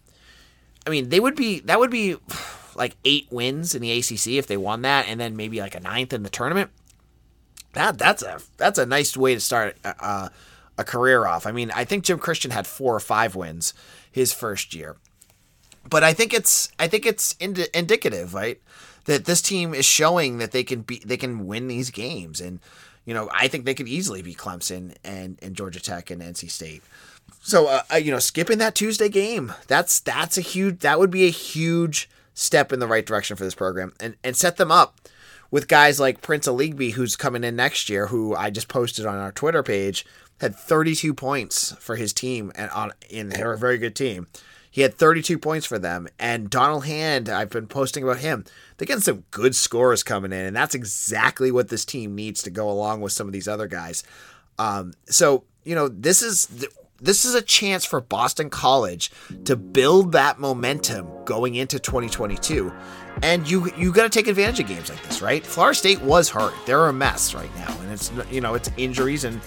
I 0.87 0.91
mean, 0.91 1.09
they 1.09 1.21
would 1.21 1.37
be 1.37 1.61
that 1.61 1.79
would 1.79 1.91
be 1.91 2.17
like 2.75 2.97
eight 3.05 3.27
wins 3.31 3.75
in 3.75 3.83
the 3.83 3.93
ACC 3.93 4.29
if 4.29 4.47
they 4.47 4.57
won 4.57 4.83
that, 4.83 5.07
and 5.09 5.21
then 5.21 5.37
maybe 5.37 5.61
like 5.61 5.75
a 5.75 5.81
ninth 5.81 6.13
in 6.13 6.23
the 6.23 6.31
tournament. 6.31 6.71
That 7.73 7.99
that's 7.99 8.23
a 8.23 8.41
that's 8.57 8.79
a 8.79 8.87
nice 8.87 9.17
way 9.17 9.35
to 9.35 9.41
start. 9.41 9.77
Uh, 9.85 10.29
a 10.79 10.85
career 10.85 11.27
off. 11.27 11.47
I 11.47 11.53
mean, 11.53 11.71
I 11.75 11.85
think 11.85 12.05
Jim 12.05 12.19
Christian 12.19 12.51
had 12.51 12.67
four 12.67 12.95
or 12.95 13.01
five 13.01 13.35
wins 13.35 13.75
his 14.11 14.33
first 14.33 14.75
year, 14.75 14.97
but 15.89 16.05
I 16.05 16.13
think 16.13 16.35
it's 16.35 16.71
I 16.79 16.89
think 16.89 17.07
it's 17.07 17.35
ind- 17.41 17.69
indicative, 17.75 18.35
right, 18.35 18.61
that 19.05 19.25
this 19.25 19.43
team 19.43 19.75
is 19.75 19.85
showing 19.85 20.39
that 20.39 20.53
they 20.53 20.65
can 20.65 20.83
be 20.83 21.03
they 21.05 21.17
can 21.17 21.47
win 21.47 21.69
these 21.69 21.91
games, 21.91 22.41
and 22.41 22.61
you 23.05 23.15
know 23.15 23.29
I 23.33 23.49
think 23.49 23.65
they 23.65 23.75
could 23.75 23.89
easily 23.89 24.23
be 24.23 24.35
Clemson 24.35 24.95
and 25.05 25.39
and 25.43 25.57
Georgia 25.57 25.81
Tech 25.81 26.11
and 26.11 26.23
NC 26.23 26.51
State. 26.51 26.83
So 27.41 27.69
uh, 27.69 27.83
uh, 27.93 27.97
you 27.97 28.11
know, 28.11 28.19
skipping 28.19 28.59
that 28.59 28.75
Tuesday 28.75 29.09
game, 29.09 29.53
that's 29.67 30.01
that's 30.01 30.37
a 30.37 30.43
huge 30.43 30.81
that 30.81 30.99
would 30.99 31.11
be 31.11 31.27
a 31.27 31.31
huge 31.31 32.09
step 32.35 32.73
in 32.73 32.81
the 32.81 32.87
right 32.87 33.07
direction 33.07 33.37
for 33.37 33.45
this 33.45 33.55
program, 33.55 33.93
and 34.01 34.17
and 34.23 34.37
set 34.37 34.57
them 34.57 34.71
up 34.71 35.01
with 35.51 35.69
guys 35.69 36.01
like 36.01 36.23
Prince 36.23 36.49
Aligbe, 36.49 36.93
who's 36.93 37.17
coming 37.17 37.45
in 37.45 37.57
next 37.57 37.89
year, 37.89 38.09
who 38.09 38.35
I 38.35 38.51
just 38.51 38.69
posted 38.69 39.07
on 39.07 39.17
our 39.17 39.33
Twitter 39.33 39.63
page 39.63 40.05
had 40.41 40.55
32 40.55 41.15
points 41.15 41.73
for 41.79 41.97
his 41.97 42.13
team 42.13 42.53
and 42.55 42.71
on 42.71 42.93
in 43.09 43.31
they're 43.31 43.53
a 43.53 43.59
very 43.59 43.79
good 43.79 43.97
team. 43.97 44.27
He 44.71 44.83
had 44.83 44.95
32 44.95 45.39
points 45.39 45.65
for 45.65 45.79
them. 45.79 46.07
And 46.19 46.51
Donald 46.51 46.85
Hand, 46.85 47.31
I've 47.31 47.49
been 47.49 47.67
posting 47.67 48.03
about 48.03 48.19
him. 48.19 48.45
They're 48.77 48.85
getting 48.85 49.01
some 49.01 49.25
good 49.31 49.55
scores 49.55 50.03
coming 50.03 50.33
in, 50.33 50.45
and 50.45 50.55
that's 50.55 50.75
exactly 50.75 51.51
what 51.51 51.69
this 51.69 51.87
team 51.87 52.15
needs 52.15 52.43
to 52.43 52.51
go 52.51 52.69
along 52.69 53.01
with 53.01 53.13
some 53.13 53.27
of 53.27 53.33
these 53.33 53.49
other 53.49 53.69
guys. 53.69 54.05
Um, 54.59 54.93
so 55.07 55.45
you 55.65 55.75
know, 55.75 55.89
this 55.89 56.23
is 56.23 56.67
this 57.01 57.25
is 57.25 57.35
a 57.35 57.43
chance 57.43 57.85
for 57.85 58.01
Boston 58.01 58.51
College 58.51 59.11
to 59.45 59.57
build 59.57 60.13
that 60.13 60.39
momentum 60.39 61.09
going 61.25 61.55
into 61.55 61.79
2022. 61.79 62.73
And 63.23 63.51
you 63.51 63.71
you 63.77 63.93
got 63.93 64.03
to 64.03 64.11
take 64.11 64.29
advantage 64.29 64.61
of 64.61 64.67
games 64.67 64.91
like 64.91 65.03
this, 65.05 65.23
right? 65.23 65.45
Florida 65.45 65.75
State 65.75 66.03
was 66.03 66.29
hurt; 66.29 66.53
they're 66.67 66.87
a 66.87 66.93
mess 66.93 67.35
right 67.35 67.55
now, 67.57 67.75
and 67.81 67.91
it's 67.91 68.13
you 68.31 68.43
know 68.43 68.53
it's 68.53 68.71
injuries 68.77 69.25
and 69.25 69.41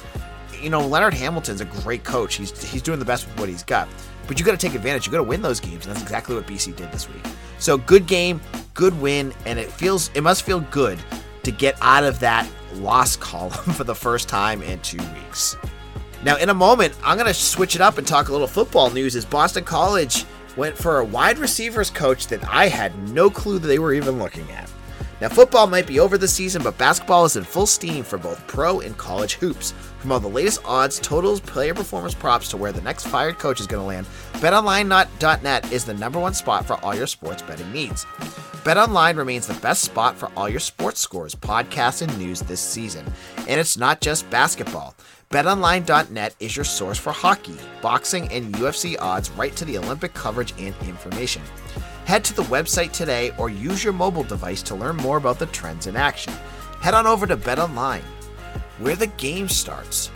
you 0.62 0.70
know, 0.70 0.86
Leonard 0.86 1.13
Hamilton's 1.13 1.62
a 1.62 1.66
great 1.66 2.04
coach. 2.04 2.36
He's 2.36 2.62
he's 2.63 2.82
doing 2.82 3.00
the 3.00 3.06
best 3.06 3.28
with 3.28 3.39
what 3.39 3.50
he's 3.50 3.63
got. 3.63 3.88
But 4.28 4.39
you 4.39 4.46
got 4.46 4.51
to 4.51 4.58
take 4.58 4.75
advantage. 4.75 5.08
You 5.08 5.12
got 5.12 5.18
to 5.18 5.24
win 5.24 5.42
those 5.42 5.60
games, 5.60 5.86
and 5.86 5.96
that's 5.96 6.04
exactly 6.04 6.36
what 6.36 6.46
BC 6.46 6.75
did 6.75 6.92
this 6.92 7.10
week. 7.10 7.24
So 7.58 7.78
good 7.78 8.06
game, 8.06 8.39
good 8.74 9.00
win, 9.01 9.34
and 9.46 9.58
it 9.58 9.72
feels 9.72 10.12
it 10.13 10.22
must 10.22 10.44
feel 10.44 10.60
good 10.60 11.00
to 11.44 11.51
get 11.51 11.75
out 11.82 12.04
of 12.04 12.20
that 12.20 12.48
loss 12.75 13.16
column 13.18 13.51
for 13.51 13.84
the 13.84 13.96
first 13.96 14.30
time 14.30 14.62
in 14.62 14.80
two 14.82 15.01
weeks. 15.16 15.58
Now, 16.24 16.36
in 16.36 16.50
a 16.50 16.54
moment, 16.54 16.94
I'm 17.04 17.18
going 17.18 17.28
to 17.28 17.34
switch 17.34 17.75
it 17.75 17.82
up 17.82 17.98
and 17.98 18.06
talk 18.06 18.28
a 18.28 18.32
little 18.32 18.48
football 18.48 18.89
news. 18.89 19.16
As 19.16 19.25
Boston 19.25 19.63
College 19.63 20.25
went 20.58 20.78
for 20.78 21.00
a 21.00 21.06
wide 21.06 21.38
receivers 21.38 21.89
coach 21.89 22.28
that 22.28 22.44
I 22.50 22.68
had 22.68 22.98
no 23.10 23.30
clue 23.30 23.58
that 23.60 23.68
they 23.68 23.80
were 23.80 23.94
even 23.94 24.20
looking 24.20 24.50
at. 24.51 24.70
Now, 25.22 25.30
football 25.30 25.68
might 25.68 25.88
be 25.88 26.00
over 26.00 26.18
this 26.18 26.34
season, 26.34 26.62
but 26.63 26.78
basketball 26.78 27.25
is 27.25 27.36
in 27.36 27.44
full 27.44 27.66
steam 27.66 28.04
for 28.04 28.18
both 28.18 28.46
pro 28.48 28.80
and 28.82 28.98
college 28.98 29.34
hoops. 29.36 29.74
From 30.00 30.13
all 30.13 30.20
the 30.22 30.29
latest 30.29 30.62
odds, 30.63 30.98
totals, 30.98 31.41
player 31.41 31.74
performance 31.74 32.13
props 32.13 32.48
to 32.50 32.58
where 32.58 32.72
the 32.72 32.82
next 32.82 33.08
fired 33.08 33.38
coach 33.38 33.60
is 33.60 33.68
going 33.68 33.82
to 33.82 33.88
land, 33.88 34.08
BetOnline.net 34.36 35.74
is 35.74 35.84
the 35.84 35.94
number 35.94 36.20
one 36.20 36.34
spot 36.34 36.65
for 36.65 36.75
all 36.86 36.96
your 36.96 37.06
sports 37.06 37.41
betting 37.41 37.70
needs. 37.74 38.06
BetOnline 38.63 39.18
remains 39.18 39.46
the 39.46 39.60
best 39.60 39.82
spot 39.82 40.15
for 40.15 40.32
all 40.38 40.48
your 40.48 40.62
sports 40.62 41.01
scores, 41.01 41.36
podcasts, 41.36 42.01
and 42.01 42.18
news 42.18 42.39
this 42.39 42.62
season. 42.62 43.06
And 43.39 43.60
it's 43.60 43.77
not 43.77 44.00
just 44.00 44.29
basketball. 44.29 44.96
BetOnline.net 45.32 46.34
is 46.39 46.56
your 46.56 46.65
source 46.65 46.98
for 46.98 47.12
hockey, 47.12 47.58
boxing, 47.82 48.32
and 48.32 48.56
UFC 48.56 48.96
odds 49.00 49.29
right 49.32 49.56
to 49.58 49.65
the 49.65 49.77
Olympic 49.77 50.13
coverage 50.13 50.53
and 50.58 50.74
information. 50.84 51.41
Head 52.06 52.24
to 52.24 52.34
the 52.34 52.44
website 52.44 52.94
today 52.94 53.32
or 53.38 53.50
use 53.50 53.84
your 53.84 53.94
mobile 53.94 54.24
device 54.24 54.63
to 54.63 54.75
learn 54.75 54.96
more 54.96 55.18
about 55.18 55.39
the 55.39 55.46
trends 55.48 55.88
in 55.88 55.98
action. 55.98 56.34
Head 56.82 56.94
on 56.94 57.06
over 57.06 57.27
to 57.27 57.36
BetOnline, 57.36 58.01
where 58.79 58.95
the 58.95 59.07
game 59.07 59.48
starts. 59.48 60.09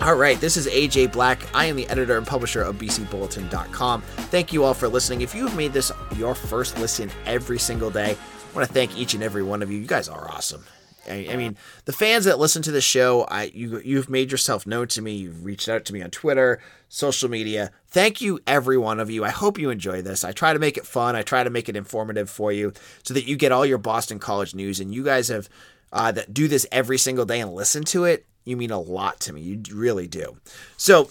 All 0.00 0.14
right, 0.14 0.38
this 0.40 0.56
is 0.56 0.66
AJ 0.66 1.12
Black. 1.12 1.42
I 1.54 1.66
am 1.66 1.76
the 1.76 1.88
editor 1.88 2.18
and 2.18 2.26
publisher 2.26 2.62
of 2.62 2.76
BCBulletin.com. 2.76 4.02
Thank 4.02 4.52
you 4.52 4.62
all 4.62 4.74
for 4.74 4.88
listening. 4.88 5.22
If 5.22 5.34
you 5.34 5.46
have 5.46 5.56
made 5.56 5.72
this 5.72 5.90
your 6.16 6.34
first 6.34 6.78
listen 6.78 7.10
every 7.24 7.58
single 7.58 7.90
day, 7.90 8.10
I 8.12 8.56
want 8.56 8.66
to 8.68 8.72
thank 8.72 8.96
each 8.96 9.14
and 9.14 9.22
every 9.22 9.42
one 9.42 9.62
of 9.62 9.70
you. 9.70 9.78
You 9.78 9.86
guys 9.86 10.08
are 10.08 10.30
awesome. 10.30 10.64
I, 11.08 11.28
I, 11.30 11.36
mean, 11.36 11.56
the 11.84 11.92
fans 11.92 12.24
that 12.24 12.38
listen 12.38 12.62
to 12.62 12.72
the 12.72 12.80
show, 12.80 13.22
I 13.24 13.44
you 13.54 13.80
you've 13.80 14.10
made 14.10 14.30
yourself 14.30 14.66
known 14.66 14.88
to 14.88 15.02
me. 15.02 15.14
You've 15.14 15.44
reached 15.44 15.68
out 15.68 15.84
to 15.86 15.92
me 15.92 16.02
on 16.02 16.10
Twitter, 16.10 16.60
social 16.88 17.30
media. 17.30 17.70
Thank 17.88 18.20
you, 18.20 18.40
every 18.46 18.76
one 18.76 19.00
of 19.00 19.10
you. 19.10 19.24
I 19.24 19.30
hope 19.30 19.58
you 19.58 19.70
enjoy 19.70 20.02
this. 20.02 20.24
I 20.24 20.32
try 20.32 20.52
to 20.52 20.58
make 20.58 20.76
it 20.76 20.86
fun. 20.86 21.16
I 21.16 21.22
try 21.22 21.44
to 21.44 21.50
make 21.50 21.68
it 21.68 21.76
informative 21.76 22.28
for 22.28 22.52
you, 22.52 22.72
so 23.02 23.14
that 23.14 23.24
you 23.24 23.36
get 23.36 23.52
all 23.52 23.64
your 23.64 23.78
Boston 23.78 24.18
College 24.18 24.54
news. 24.54 24.80
And 24.80 24.94
you 24.94 25.04
guys 25.04 25.28
have 25.28 25.48
uh, 25.92 26.12
that 26.12 26.34
do 26.34 26.48
this 26.48 26.66
every 26.72 26.98
single 26.98 27.24
day 27.24 27.40
and 27.40 27.54
listen 27.54 27.84
to 27.84 28.04
it. 28.04 28.26
You 28.44 28.56
mean 28.56 28.70
a 28.70 28.80
lot 28.80 29.20
to 29.20 29.32
me. 29.32 29.40
You 29.40 29.62
really 29.72 30.06
do. 30.06 30.38
So. 30.76 31.10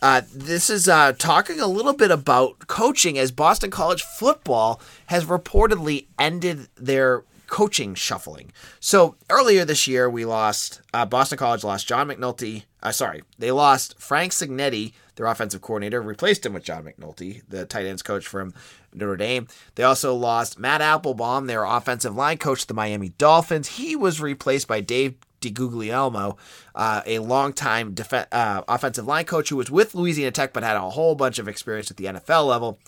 Uh, 0.00 0.22
this 0.32 0.70
is 0.70 0.88
uh, 0.88 1.12
talking 1.18 1.58
a 1.58 1.66
little 1.66 1.92
bit 1.92 2.12
about 2.12 2.68
coaching 2.68 3.18
as 3.18 3.32
Boston 3.32 3.68
College 3.68 4.04
football 4.04 4.80
has 5.06 5.24
reportedly 5.24 6.06
ended 6.20 6.68
their 6.76 7.24
coaching 7.48 7.94
shuffling. 7.96 8.52
So 8.78 9.16
earlier 9.28 9.64
this 9.64 9.88
year, 9.88 10.08
we 10.08 10.24
lost 10.24 10.80
uh, 10.94 11.04
Boston 11.04 11.38
College 11.38 11.64
lost 11.64 11.88
John 11.88 12.08
McNulty. 12.08 12.64
Uh, 12.80 12.92
sorry, 12.92 13.24
they 13.38 13.50
lost 13.50 14.00
Frank 14.00 14.32
Cignetti, 14.32 14.92
their 15.18 15.26
offensive 15.26 15.60
coordinator, 15.60 16.00
replaced 16.00 16.46
him 16.46 16.54
with 16.54 16.62
John 16.62 16.84
McNulty, 16.84 17.42
the 17.48 17.66
tight 17.66 17.86
ends 17.86 18.02
coach 18.02 18.26
from 18.26 18.54
Notre 18.94 19.16
Dame. 19.16 19.48
They 19.74 19.82
also 19.82 20.14
lost 20.14 20.58
Matt 20.58 20.80
Applebaum, 20.80 21.46
their 21.46 21.64
offensive 21.64 22.14
line 22.14 22.38
coach, 22.38 22.66
the 22.66 22.72
Miami 22.72 23.10
Dolphins. 23.10 23.76
He 23.76 23.96
was 23.96 24.20
replaced 24.20 24.68
by 24.68 24.80
Dave 24.80 25.16
DeGuglielmo, 25.40 26.38
uh, 26.74 27.02
a 27.04 27.18
longtime 27.18 27.94
def- 27.94 28.12
uh, 28.32 28.62
offensive 28.68 29.06
line 29.06 29.24
coach 29.24 29.48
who 29.48 29.56
was 29.56 29.70
with 29.70 29.94
Louisiana 29.94 30.30
Tech 30.30 30.52
but 30.52 30.62
had 30.62 30.76
a 30.76 30.90
whole 30.90 31.16
bunch 31.16 31.40
of 31.40 31.48
experience 31.48 31.90
at 31.90 31.96
the 31.96 32.06
NFL 32.06 32.46
level. 32.46 32.78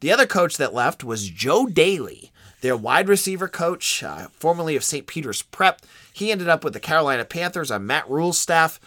The 0.00 0.12
other 0.12 0.26
coach 0.26 0.58
that 0.58 0.72
left 0.72 1.02
was 1.02 1.28
Joe 1.28 1.66
Dailey, 1.66 2.30
their 2.60 2.76
wide 2.76 3.08
receiver 3.08 3.48
coach, 3.48 4.04
uh, 4.04 4.28
formerly 4.32 4.76
of 4.76 4.84
St. 4.84 5.08
Peter's 5.08 5.42
Prep. 5.42 5.82
He 6.12 6.30
ended 6.30 6.48
up 6.48 6.62
with 6.62 6.72
the 6.72 6.80
Carolina 6.80 7.24
Panthers 7.24 7.72
on 7.72 7.86
Matt 7.86 8.08
Rhule's 8.08 8.38
staff. 8.38 8.78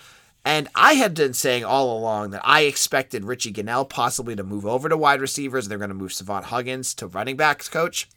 And 0.44 0.68
I 0.74 0.94
had 0.94 1.14
been 1.14 1.34
saying 1.34 1.64
all 1.64 1.98
along 1.98 2.32
that 2.32 2.42
I 2.44 2.62
expected 2.62 3.26
Richie 3.26 3.54
Gunnell 3.54 3.88
possibly 3.88 4.36
to 4.36 4.44
move 4.44 4.66
over 4.66 4.90
to 4.90 4.98
wide 4.98 5.22
receivers. 5.22 5.68
They're 5.68 5.78
going 5.78 5.90
to 5.90 5.96
move 5.96 6.14
Savant 6.14 6.46
Huggins 6.46 6.96
to 6.96 7.08
running 7.08 7.38
backs 7.38 7.70
coach. 7.70 8.10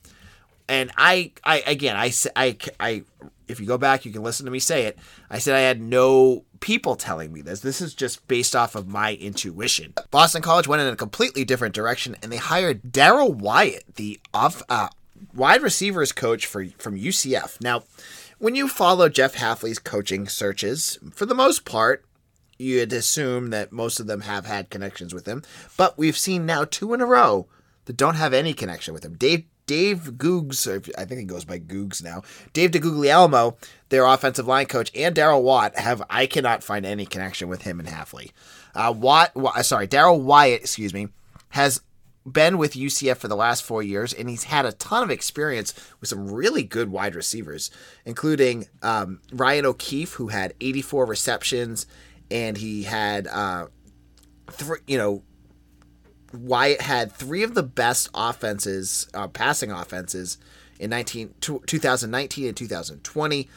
And 0.69 0.91
I, 0.97 1.33
I 1.45 1.61
again, 1.67 1.97
I, 1.97 2.11
I, 2.35 2.57
I, 2.81 3.03
if 3.49 3.61
you 3.61 3.67
go 3.67 3.77
back, 3.77 4.07
you 4.07 4.13
can 4.13 4.23
listen 4.23 4.47
to 4.47 4.53
me 4.53 4.59
say 4.59 4.85
it. 4.85 4.99
I 5.29 5.39
said 5.39 5.55
I 5.55 5.61
had 5.61 5.83
no 5.83 6.45
people 6.61 6.97
telling 6.97 7.31
me 7.31 7.43
this. 7.43 7.61
This 7.61 7.83
is 7.83 7.93
just 7.95 8.27
based 8.27 8.57
off 8.57 8.75
of 8.75 8.89
my 8.89 9.15
intuition. 9.15 9.93
Boston 10.11 10.41
College 10.41 10.67
went 10.67 10.81
in 10.81 10.89
a 10.89 10.97
completely 10.97 11.45
different 11.45 11.75
direction, 11.75 12.17
and 12.23 12.33
they 12.33 12.39
hired 12.39 12.91
Darrell 12.91 13.35
Wyatt, 13.35 13.97
the 13.97 14.19
off, 14.33 14.63
uh, 14.71 14.89
wide 15.35 15.61
receivers 15.61 16.13
coach 16.13 16.47
for 16.47 16.65
from 16.79 16.99
UCF. 16.99 17.61
Now, 17.61 17.83
when 18.39 18.55
you 18.55 18.67
follow 18.67 19.11
Jeff 19.11 19.37
Hafley's 19.37 19.79
coaching 19.79 20.27
searches, 20.27 20.99
for 21.13 21.27
the 21.27 21.35
most 21.35 21.67
part, 21.67 22.05
you'd 22.59 22.93
assume 22.93 23.51
that 23.51 23.73
most 23.73 24.01
of 24.01 24.07
them 24.07 24.23
have 24.23 24.47
had 24.47 24.71
connections 24.71 25.15
with 25.15 25.27
him. 25.27 25.43
But 25.77 25.99
we've 25.99 26.17
seen 26.17 26.47
now 26.47 26.65
two 26.65 26.95
in 26.95 27.01
a 27.01 27.07
row 27.07 27.47
that 27.87 27.97
don't 27.97 28.17
have 28.17 28.33
any 28.33 28.55
connection 28.55 28.95
with 28.95 29.05
him. 29.05 29.15
Dave 29.15 29.45
Dave 29.67 30.13
Googs, 30.19 30.69
I 30.99 31.07
think 31.07 31.21
he 31.21 31.25
goes 31.25 31.47
by 31.47 31.59
Googs 31.59 32.05
now. 32.05 32.23
Dave 32.53 32.71
DeGuglielmo, 32.73 33.57
their 33.89 34.05
offensive 34.05 34.47
line 34.47 34.67
coach, 34.67 34.91
and 34.95 35.15
Darrell 35.15 35.43
Watt 35.43 35.79
have 35.79 36.03
I 36.11 36.27
cannot 36.27 36.63
find 36.63 36.85
any 36.85 37.07
connection 37.07 37.49
with 37.49 37.63
him 37.63 37.81
and 37.81 37.89
Hafley. 37.89 38.33
Uh, 38.75 38.93
Watt, 38.95 39.33
sorry, 39.65 39.87
Darrell 39.87 40.21
Wyatt, 40.21 40.61
excuse 40.61 40.93
me, 40.93 41.09
has 41.51 41.81
been 42.27 42.59
with 42.59 42.73
UCF 42.73 43.17
for 43.17 43.29
the 43.29 43.37
last 43.37 43.63
four 43.63 43.83
years, 43.83 44.13
and 44.13 44.29
he's 44.29 44.45
had 44.45 44.67
a 44.67 44.73
ton 44.73 45.03
of 45.03 45.11
experience 45.11 45.75
with 46.01 46.09
some 46.09 46.31
really 46.31 46.63
good 46.63 46.91
wide 46.91 47.15
receivers, 47.15 47.71
including 48.05 48.67
um, 48.83 49.21
Ryan 49.33 49.67
O'Keefe, 49.67 50.15
who 50.15 50.29
had 50.29 50.55
84 50.61 51.07
receptions, 51.07 51.87
and 52.35 52.57
he 52.57 52.83
had, 52.83 53.27
uh, 53.29 53.67
three, 54.51 54.81
you 54.87 54.99
know, 54.99 55.23
Wyatt 56.33 56.81
had 56.81 57.13
three 57.13 57.45
of 57.45 57.55
the 57.55 57.63
best 57.63 58.09
offenses, 58.13 59.09
uh, 59.15 59.29
passing 59.29 59.71
offenses, 59.71 60.39
in 60.81 60.91
19, 60.91 61.35
2019 61.41 62.49
and 62.49 62.57
2020 62.57 63.49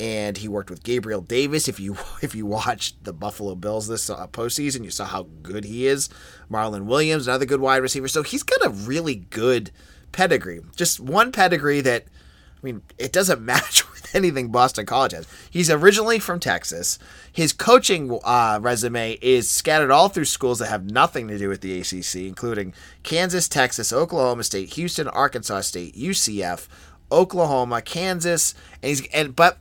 and 0.00 0.38
he 0.38 0.48
worked 0.48 0.70
with 0.70 0.82
Gabriel 0.82 1.20
Davis. 1.20 1.68
If 1.68 1.78
you 1.78 1.96
if 2.22 2.34
you 2.34 2.46
watched 2.46 3.04
the 3.04 3.12
Buffalo 3.12 3.54
Bills 3.54 3.88
this 3.88 4.10
uh, 4.10 4.26
postseason, 4.28 4.84
you 4.84 4.90
saw 4.90 5.04
how 5.04 5.26
good 5.42 5.64
he 5.64 5.86
is. 5.86 6.08
Marlon 6.50 6.84
Williams, 6.86 7.28
another 7.28 7.46
good 7.46 7.60
wide 7.60 7.82
receiver. 7.82 8.08
So 8.08 8.22
he's 8.22 8.42
got 8.42 8.64
a 8.64 8.70
really 8.70 9.14
good 9.14 9.70
pedigree. 10.12 10.60
Just 10.76 11.00
one 11.00 11.32
pedigree 11.32 11.80
that, 11.82 12.04
I 12.04 12.60
mean, 12.62 12.82
it 12.98 13.12
doesn't 13.12 13.40
match 13.44 13.84
anything 14.18 14.48
Boston 14.48 14.86
College 14.86 15.12
has. 15.12 15.26
He's 15.50 15.70
originally 15.70 16.18
from 16.18 16.40
Texas. 16.40 16.98
His 17.32 17.52
coaching 17.52 18.18
uh, 18.24 18.58
resume 18.62 19.18
is 19.20 19.50
scattered 19.50 19.90
all 19.90 20.08
through 20.08 20.26
schools 20.26 20.58
that 20.60 20.68
have 20.68 20.90
nothing 20.90 21.28
to 21.28 21.38
do 21.38 21.48
with 21.48 21.60
the 21.60 21.80
ACC, 21.80 22.26
including 22.26 22.74
Kansas, 23.02 23.48
Texas, 23.48 23.92
Oklahoma 23.92 24.44
State, 24.44 24.74
Houston, 24.74 25.08
Arkansas 25.08 25.62
State, 25.62 25.94
UCF. 25.96 26.68
Oklahoma, 27.12 27.80
Kansas, 27.80 28.54
and 28.82 28.88
he's 28.88 29.06
and 29.08 29.36
but 29.36 29.58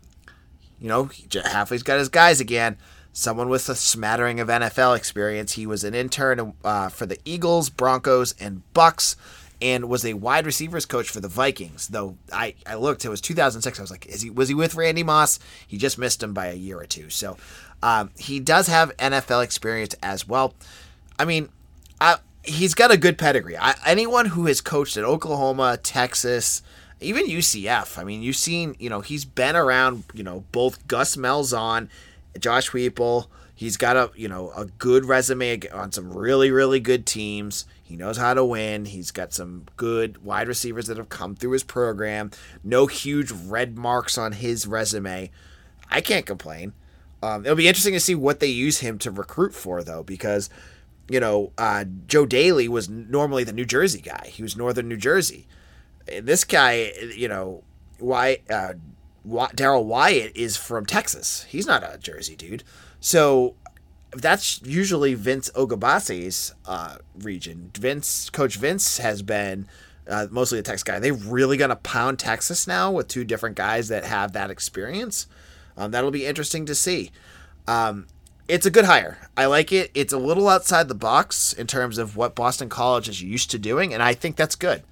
you 0.80 0.90
know, 0.90 1.06
Hafley's 1.06 1.84
got 1.84 2.00
his 2.00 2.10
guys 2.10 2.42
again. 2.42 2.78
Someone 3.14 3.48
with 3.48 3.70
a 3.70 3.76
smattering 3.76 4.40
of 4.40 4.48
NFL 4.48 4.98
experience. 4.98 5.54
He 5.54 5.68
was 5.68 5.84
an 5.84 5.94
intern 5.94 6.54
uh, 6.64 6.90
for 6.90 7.06
the 7.06 7.20
Eagles, 7.24 7.70
Broncos, 7.70 8.34
and 8.40 8.64
Bucks, 8.74 9.16
and 9.64 9.88
was 9.88 10.04
a 10.04 10.14
wide 10.14 10.46
receivers 10.46 10.86
coach 10.86 11.10
for 11.10 11.22
the 11.22 11.30
Vikings. 11.30 11.88
Though 11.88 12.18
I, 12.34 12.54
I 12.68 12.76
looked, 12.76 13.06
it 13.06 13.10
was 13.10 13.22
2006. 13.22 13.80
I 13.80 13.82
was 13.82 13.90
like, 13.90 14.06
is 14.08 14.22
he 14.22 14.30
was 14.30 14.50
he 14.50 14.54
with 14.54 14.76
Randy 14.76 15.04
Moss? 15.04 15.40
He 15.66 15.78
just 15.78 15.98
missed 15.98 16.22
him 16.22 16.34
by 16.34 16.48
a 16.48 16.54
year 16.54 16.78
or 16.78 16.86
two. 16.86 17.10
So 17.10 17.38
um, 17.82 18.12
he 18.18 18.42
does 18.42 18.68
have 18.68 18.96
NFL 18.98 19.42
experience 19.42 19.96
as 20.04 20.28
well. 20.28 20.54
I 21.18 21.24
mean, 21.24 21.48
I, 22.02 22.18
he's 22.44 22.74
got 22.74 22.92
a 22.92 22.98
good 22.98 23.18
pedigree. 23.18 23.58
I, 23.58 23.76
anyone 23.86 24.26
who 24.28 24.48
has 24.48 24.60
coached 24.60 24.98
at 24.98 25.06
Oklahoma, 25.06 25.78
Texas, 25.82 26.62
even 27.00 27.28
UCF. 27.28 27.98
I 27.98 28.04
mean, 28.04 28.22
you've 28.22 28.36
seen, 28.36 28.76
you 28.80 28.90
know, 28.90 29.00
he's 29.00 29.24
been 29.24 29.56
around, 29.56 30.04
you 30.14 30.24
know, 30.24 30.44
both 30.52 30.86
Gus 30.88 31.16
Malzahn, 31.16 31.88
Josh 32.38 32.72
Heupel. 32.72 33.28
He's 33.56 33.78
got 33.78 33.96
a, 33.96 34.12
you 34.14 34.28
know, 34.28 34.52
a 34.58 34.66
good 34.66 35.06
resume 35.06 35.70
on 35.70 35.94
some 35.94 36.12
really, 36.12 36.52
really 36.52 36.82
good 36.82 37.06
teams. 37.06 37.66
He 37.84 37.96
knows 37.96 38.18
how 38.18 38.34
to 38.34 38.44
win. 38.44 38.86
He's 38.86 39.12
got 39.12 39.34
some 39.34 39.66
good 39.78 40.24
wide 40.24 40.48
receivers 40.48 40.88
that 40.88 40.98
have 40.98 41.10
come 41.10 41.36
through 41.36 41.52
his 41.52 41.64
program. 41.64 42.32
No 42.64 42.88
huge 42.88 43.32
red 43.32 43.78
marks 43.78 44.18
on 44.18 44.32
his 44.32 44.66
resume. 44.66 45.30
I 45.92 46.02
can't 46.02 46.26
complain. 46.26 46.74
Um, 47.22 47.46
it'll 47.46 47.58
be 47.58 47.68
interesting 47.68 47.94
to 47.94 48.00
see 48.00 48.16
what 48.16 48.40
they 48.40 48.48
use 48.48 48.80
him 48.80 48.98
to 49.00 49.12
recruit 49.12 49.54
for, 49.54 49.84
though, 49.84 50.04
because, 50.04 50.50
you 51.10 51.20
know, 51.20 51.52
uh, 51.58 51.86
Joe 52.08 52.26
Dailey 52.26 52.68
was 52.68 52.90
normally 52.90 53.44
the 53.44 53.54
New 53.54 53.66
Jersey 53.66 54.02
guy. 54.02 54.30
He 54.32 54.42
was 54.42 54.58
Northern 54.58 54.88
New 54.88 54.98
Jersey 54.98 55.48
this 56.06 56.44
guy, 56.44 56.94
you 57.16 57.28
know, 57.28 57.64
why 58.00 58.40
uh, 58.50 58.74
Darrell 59.56 59.86
Wyatt 59.86 60.36
is 60.36 60.58
from 60.58 60.86
Texas. 60.86 61.44
He's 61.44 61.66
not 61.66 61.84
a 61.84 61.98
Jersey 61.98 62.36
dude. 62.36 62.64
So 63.00 63.56
that's 64.16 64.62
usually 64.64 65.14
Vince 65.14 65.50
Oghobaase's 65.52 66.54
uh, 66.66 66.98
region. 67.20 67.72
Vince, 67.74 68.30
Coach 68.30 68.56
Vince 68.58 68.98
has 68.98 69.22
been 69.22 69.68
uh, 70.08 70.28
mostly 70.30 70.60
a 70.60 70.62
Texas 70.62 70.84
guy. 70.84 71.00
They 71.00 71.12
really 71.12 71.58
gonna 71.58 71.76
pound 71.76 72.20
Texas 72.20 72.68
now 72.68 72.92
with 72.92 73.08
two 73.08 73.24
different 73.24 73.56
guys 73.56 73.88
that 73.90 74.04
have 74.04 74.34
that 74.34 74.50
experience. 74.50 75.28
Um, 75.78 75.92
that'll 75.92 76.12
be 76.12 76.26
interesting 76.26 76.66
to 76.66 76.76
see. 76.76 77.12
Um, 77.68 78.08
it's 78.48 78.66
a 78.66 78.72
good 78.72 78.86
hire. 78.86 79.18
I 79.38 79.46
like 79.46 79.72
it. 79.72 79.90
It's 79.96 80.14
a 80.14 80.18
little 80.18 80.50
outside 80.50 80.88
the 80.88 80.96
box 80.96 81.54
in 81.54 81.66
terms 81.66 81.98
of 81.98 82.18
what 82.18 82.36
Boston 82.36 82.70
College 82.70 83.08
is 83.08 83.22
used 83.22 83.52
to 83.52 83.60
doing, 83.60 83.94
and 83.94 84.04
I 84.04 84.14
think 84.14 84.36
that's 84.36 84.56
good. 84.56 84.84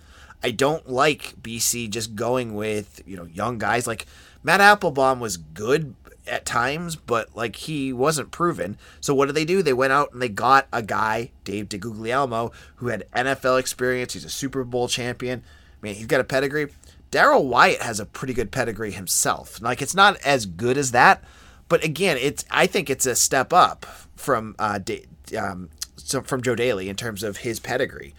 I 0.43 0.51
don't 0.51 0.89
like 0.89 1.35
BC 1.41 1.89
just 1.89 2.15
going 2.15 2.55
with, 2.55 3.03
you 3.05 3.15
know, 3.15 3.25
young 3.25 3.57
guys. 3.57 3.85
Like 3.85 4.07
Matt 4.43 4.61
Applebaum 4.61 5.19
was 5.19 5.37
good 5.37 5.93
at 6.27 6.45
times, 6.45 6.95
but 6.95 7.35
like 7.35 7.55
he 7.55 7.91
wasn't 7.91 8.31
proven. 8.31 8.77
So 8.99 9.13
what 9.13 9.27
did 9.27 9.35
they 9.35 9.45
do? 9.45 9.61
They 9.61 9.73
went 9.73 9.93
out 9.93 10.13
and 10.13 10.21
they 10.21 10.29
got 10.29 10.67
a 10.71 10.81
guy, 10.81 11.31
Dave 11.43 11.69
DeGuglielmo, 11.69 12.51
who 12.75 12.87
had 12.87 13.09
NFL 13.15 13.59
experience. 13.59 14.13
He's 14.13 14.25
a 14.25 14.29
Super 14.29 14.63
Bowl 14.63 14.87
champion. 14.87 15.43
I 15.81 15.85
mean, 15.85 15.95
he's 15.95 16.05
got 16.05 16.21
a 16.21 16.25
pedigree. 16.25 16.67
Darrell 17.09 17.45
Wyatt 17.45 17.81
has 17.81 17.99
a 17.99 18.05
pretty 18.05 18.33
good 18.33 18.51
pedigree 18.51 18.91
himself. 18.91 19.61
Like 19.61 19.81
it's 19.81 19.95
not 19.95 20.17
as 20.25 20.45
good 20.45 20.77
as 20.77 20.91
that, 20.91 21.23
but 21.67 21.83
again, 21.83 22.17
it's 22.17 22.45
I 22.49 22.67
think 22.67 22.89
it's 22.89 23.05
a 23.05 23.15
step 23.15 23.51
up 23.51 23.85
from 24.15 24.55
uh, 24.59 24.79
um, 25.37 25.69
so 25.97 26.21
from 26.21 26.41
Joe 26.41 26.55
Dailey 26.55 26.87
in 26.87 26.95
terms 26.95 27.23
of 27.23 27.37
his 27.37 27.59
pedigree. 27.59 28.13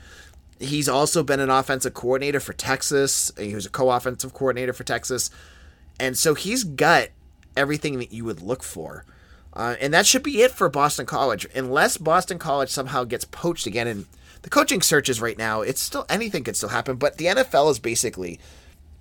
He's 0.59 0.89
also 0.89 1.25
been 1.25 1.41
an 1.41 1.51
offensive 1.51 1.95
coordinator 1.95 2.39
for 2.39 2.53
Texas. 2.53 3.33
He 3.37 3.55
was 3.55 3.67
a 3.67 3.71
co-offensive 3.71 4.33
coordinator 4.33 4.73
for 4.73 4.85
Texas, 4.85 5.31
and 5.99 6.17
so 6.17 6.35
he's 6.35 6.63
got 6.63 7.09
everything 7.57 7.99
that 7.99 8.13
you 8.13 8.25
would 8.25 8.41
look 8.41 8.63
for. 8.63 9.05
Uh, 9.55 9.77
and 9.81 9.93
that 9.93 10.07
should 10.07 10.23
be 10.23 10.43
it 10.43 10.51
for 10.51 10.69
Boston 10.69 11.05
College, 11.05 11.47
unless 11.55 11.99
Boston 11.99 12.39
College 12.39 12.71
somehow 12.71 13.05
gets 13.05 13.25
poached 13.27 13.67
again. 13.67 13.87
And 13.87 14.07
the 14.43 14.51
coaching 14.51 14.81
searches 14.81 15.21
right 15.21 15.37
now, 15.37 15.61
it's 15.61 15.81
still 15.81 16.07
anything 16.09 16.45
could 16.45 16.57
still 16.57 16.71
happen. 16.71 16.97
But 16.97 17.19
the 17.19 17.27
NFL 17.27 17.71
is 17.71 17.79
basically 17.79 18.41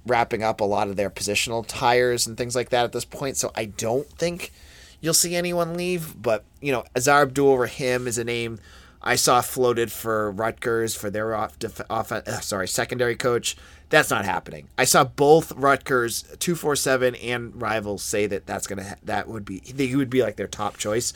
wrapping 0.05 0.43
up 0.43 0.59
a 0.59 0.65
lot 0.65 0.89
of 0.89 0.95
their 0.95 1.09
positional 1.09 1.65
tires 1.65 2.27
and 2.27 2.37
things 2.37 2.55
like 2.55 2.69
that 2.69 2.83
at 2.83 2.91
this 2.91 3.05
point. 3.05 3.37
So 3.37 3.51
I 3.55 3.65
don't 3.65 4.07
think 4.07 4.51
you'll 4.99 5.13
see 5.13 5.35
anyone 5.35 5.75
leave. 5.75 6.21
But 6.21 6.43
you 6.59 6.71
know, 6.71 6.83
Aazaar 6.95 7.23
Abdul-Rahim 7.23 8.07
is 8.07 8.17
a 8.17 8.23
name 8.23 8.59
I 9.03 9.15
saw 9.15 9.41
floated 9.41 9.91
for 9.91 10.31
Rutgers 10.31 10.95
for 10.95 11.09
their 11.09 11.33
off, 11.33 11.57
def, 11.57 11.81
off 11.89 12.11
uh, 12.11 12.41
sorry 12.41 12.67
secondary 12.67 13.15
coach. 13.15 13.57
That's 13.89 14.09
not 14.09 14.25
happening. 14.25 14.67
I 14.77 14.85
saw 14.85 15.03
both 15.03 15.51
Rutgers 15.53 16.23
two 16.39 16.55
four 16.55 16.75
seven 16.75 17.15
and 17.15 17.59
rivals 17.59 18.03
say 18.03 18.27
that 18.27 18.45
that's 18.45 18.67
gonna 18.67 18.83
ha- 18.83 18.95
that 19.03 19.27
would 19.27 19.43
be 19.45 19.59
he 19.59 19.95
would 19.95 20.09
be 20.09 20.21
like 20.21 20.35
their 20.35 20.47
top 20.47 20.77
choice. 20.77 21.13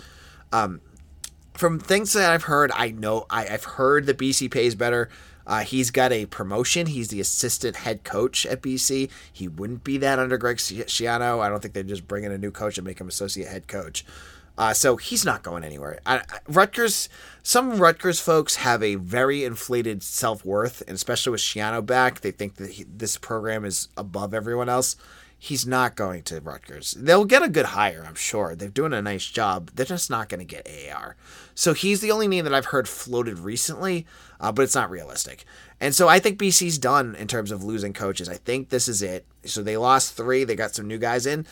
Um, 0.51 0.81
from 1.53 1.79
things 1.79 2.13
that 2.13 2.31
I've 2.31 2.43
heard, 2.43 2.71
I 2.73 2.91
know 2.91 3.25
I, 3.29 3.47
I've 3.47 3.63
heard 3.63 4.07
that 4.07 4.17
BC 4.17 4.51
pays 4.51 4.75
better. 4.75 5.09
Uh, 5.47 5.59
he's 5.59 5.91
got 5.91 6.11
a 6.11 6.25
promotion. 6.25 6.87
He's 6.87 7.09
the 7.09 7.21
assistant 7.21 7.77
head 7.77 8.03
coach 8.03 8.45
at 8.45 8.61
BC. 8.61 9.11
He 9.31 9.47
wouldn't 9.47 9.83
be 9.83 9.97
that 9.99 10.17
under 10.17 10.37
Greg 10.37 10.57
Schiano. 10.57 11.39
I 11.39 11.49
don't 11.49 11.61
think 11.61 11.75
they'd 11.75 11.87
just 11.87 12.07
bring 12.07 12.23
in 12.23 12.31
a 12.31 12.37
new 12.37 12.51
coach 12.51 12.77
and 12.77 12.87
make 12.87 12.99
him 12.99 13.07
associate 13.07 13.47
head 13.47 13.67
coach. 13.67 14.03
Uh, 14.57 14.74
so 14.74 14.95
he's 14.97 15.25
not 15.25 15.43
going 15.43 15.63
anywhere. 15.63 16.00
I, 16.05 16.17
I, 16.17 16.24
Rutgers, 16.47 17.09
some 17.43 17.77
Rutgers 17.77 18.19
folks 18.19 18.57
have 18.57 18.81
a 18.81 18.95
very 18.95 19.43
inflated 19.43 20.01
self 20.01 20.45
worth, 20.45 20.81
and 20.88 20.95
especially 20.95 21.31
with 21.31 21.41
Schiano 21.41 21.85
back, 21.85 22.21
they 22.21 22.31
think 22.31 22.55
that 22.55 22.71
he, 22.71 22.83
this 22.83 23.17
program 23.17 23.65
is 23.65 23.89
above 23.97 24.33
everyone 24.33 24.69
else. 24.69 24.95
He's 25.38 25.67
not 25.67 25.95
going 25.95 26.24
to 26.24 26.39
Rutgers. 26.39 26.95
They'll 26.97 27.25
get 27.25 27.43
a 27.43 27.50
good 27.50 27.67
hire, 27.67 28.03
I'm 28.07 28.15
sure. 28.15 28.55
They're 28.55 28.69
doing 28.69 28.93
a 28.93 29.01
nice 29.01 29.25
job. 29.25 29.69
They're 29.75 29.85
just 29.85 30.09
not 30.09 30.29
going 30.29 30.39
to 30.39 30.45
get 30.45 30.67
AAR. 30.67 31.17
So 31.53 31.74
he's 31.74 32.00
the 32.01 32.12
only 32.12 32.27
name 32.27 32.45
that 32.45 32.53
I've 32.53 32.67
heard 32.67 32.88
floated 32.88 33.39
recently, 33.39 34.07
uh, 34.39 34.51
but 34.51 34.63
it's 34.63 34.74
not 34.74 34.89
realistic. 34.89 35.45
And 35.79 35.93
so 35.93 36.07
I 36.07 36.19
think 36.19 36.39
BC's 36.39 36.77
done 36.77 37.15
in 37.15 37.27
terms 37.27 37.51
of 37.51 37.63
losing 37.63 37.93
coaches. 37.93 38.29
I 38.29 38.38
think 38.38 38.69
this 38.69 38.88
is 38.88 39.01
it. 39.01 39.25
So 39.43 39.62
they 39.62 39.77
lost 39.77 40.15
three. 40.15 40.45
They 40.45 40.55
got 40.55 40.74
some 40.74 40.88
new 40.88 40.97
guys 40.97 41.27
in 41.27 41.45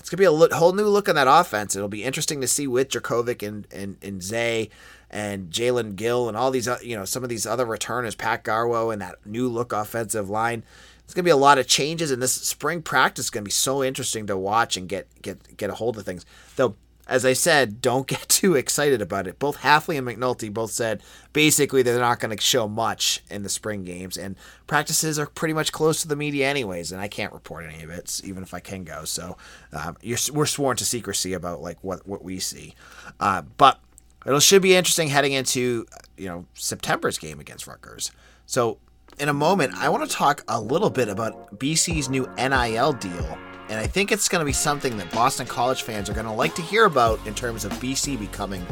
it's 0.00 0.08
gonna 0.08 0.18
be 0.18 0.24
a 0.24 0.56
whole 0.56 0.72
new 0.72 0.86
look 0.86 1.08
on 1.10 1.14
that 1.14 1.28
offense. 1.28 1.76
It'll 1.76 1.88
be 1.88 2.04
interesting 2.04 2.40
to 2.40 2.48
see 2.48 2.66
with 2.66 2.88
Jurkovec 2.88 3.46
and 3.46 3.66
and, 3.70 3.96
and 4.02 4.22
Zay 4.22 4.70
and 5.10 5.50
Jaelen 5.50 5.94
Gill 5.94 6.26
and 6.26 6.36
all 6.36 6.50
these 6.50 6.66
uh, 6.66 6.78
you 6.82 6.96
know 6.96 7.04
some 7.04 7.22
of 7.22 7.28
these 7.28 7.46
other 7.46 7.66
returners, 7.66 8.14
Pat 8.14 8.42
Garwo 8.42 8.92
and 8.92 9.02
that 9.02 9.24
new 9.26 9.46
look 9.46 9.72
offensive 9.72 10.30
line. 10.30 10.64
It's 11.04 11.12
gonna 11.12 11.24
be 11.24 11.30
a 11.30 11.36
lot 11.36 11.58
of 11.58 11.66
changes, 11.66 12.10
and 12.10 12.22
this 12.22 12.32
spring 12.32 12.80
practice 12.80 13.26
is 13.26 13.30
gonna 13.30 13.44
be 13.44 13.50
so 13.50 13.84
interesting 13.84 14.26
to 14.26 14.38
watch 14.38 14.78
and 14.78 14.88
get 14.88 15.06
get 15.20 15.56
get 15.58 15.68
a 15.68 15.74
hold 15.74 15.98
of 15.98 16.06
things. 16.06 16.24
Though 16.56 16.76
as 17.10 17.26
I 17.26 17.32
said, 17.32 17.82
don't 17.82 18.06
get 18.06 18.26
too 18.28 18.54
excited 18.54 19.02
about 19.02 19.26
it. 19.26 19.38
Both 19.38 19.58
Hafley 19.58 19.98
and 19.98 20.06
McNulty 20.06 20.50
both 20.50 20.70
said 20.70 21.02
basically 21.32 21.82
they're 21.82 21.98
not 21.98 22.20
going 22.20 22.34
to 22.34 22.42
show 22.42 22.68
much 22.68 23.22
in 23.28 23.42
the 23.42 23.48
spring 23.50 23.84
games, 23.84 24.16
and 24.16 24.36
practices 24.66 25.18
are 25.18 25.26
pretty 25.26 25.52
much 25.52 25.72
close 25.72 26.00
to 26.00 26.08
the 26.08 26.16
media 26.16 26.48
anyways, 26.48 26.92
and 26.92 27.00
I 27.00 27.08
can't 27.08 27.32
report 27.32 27.66
any 27.66 27.82
of 27.82 27.90
it, 27.90 28.20
even 28.24 28.42
if 28.42 28.54
I 28.54 28.60
can 28.60 28.84
go. 28.84 29.04
So 29.04 29.36
um, 29.72 29.96
we're 30.32 30.46
sworn 30.46 30.76
to 30.78 30.84
secrecy 30.84 31.34
about 31.34 31.60
like 31.60 31.78
what 31.82 32.06
what 32.06 32.22
we 32.22 32.38
see, 32.38 32.74
uh, 33.18 33.42
but 33.58 33.80
it 34.24 34.40
should 34.42 34.62
be 34.62 34.76
interesting 34.76 35.08
heading 35.08 35.32
into 35.32 35.86
you 36.16 36.28
know 36.28 36.46
September's 36.54 37.18
game 37.18 37.40
against 37.40 37.66
Rutgers. 37.66 38.12
So 38.46 38.78
in 39.18 39.28
a 39.28 39.34
moment, 39.34 39.74
I 39.74 39.88
want 39.88 40.08
to 40.08 40.16
talk 40.16 40.44
a 40.46 40.60
little 40.60 40.90
bit 40.90 41.08
about 41.08 41.58
BC's 41.58 42.08
new 42.08 42.28
NIL 42.38 42.92
deal 42.92 43.38
and 43.70 43.78
I 43.78 43.86
think 43.86 44.10
it's 44.10 44.28
going 44.28 44.40
to 44.40 44.44
be 44.44 44.52
something 44.52 44.96
that 44.98 45.10
Boston 45.12 45.46
College 45.46 45.82
fans 45.82 46.10
are 46.10 46.12
going 46.12 46.26
to 46.26 46.32
like 46.32 46.56
to 46.56 46.62
hear 46.62 46.86
about 46.86 47.24
in 47.24 47.34
terms 47.34 47.64
of 47.64 47.72
BC 47.74 48.18
becoming 48.18 48.66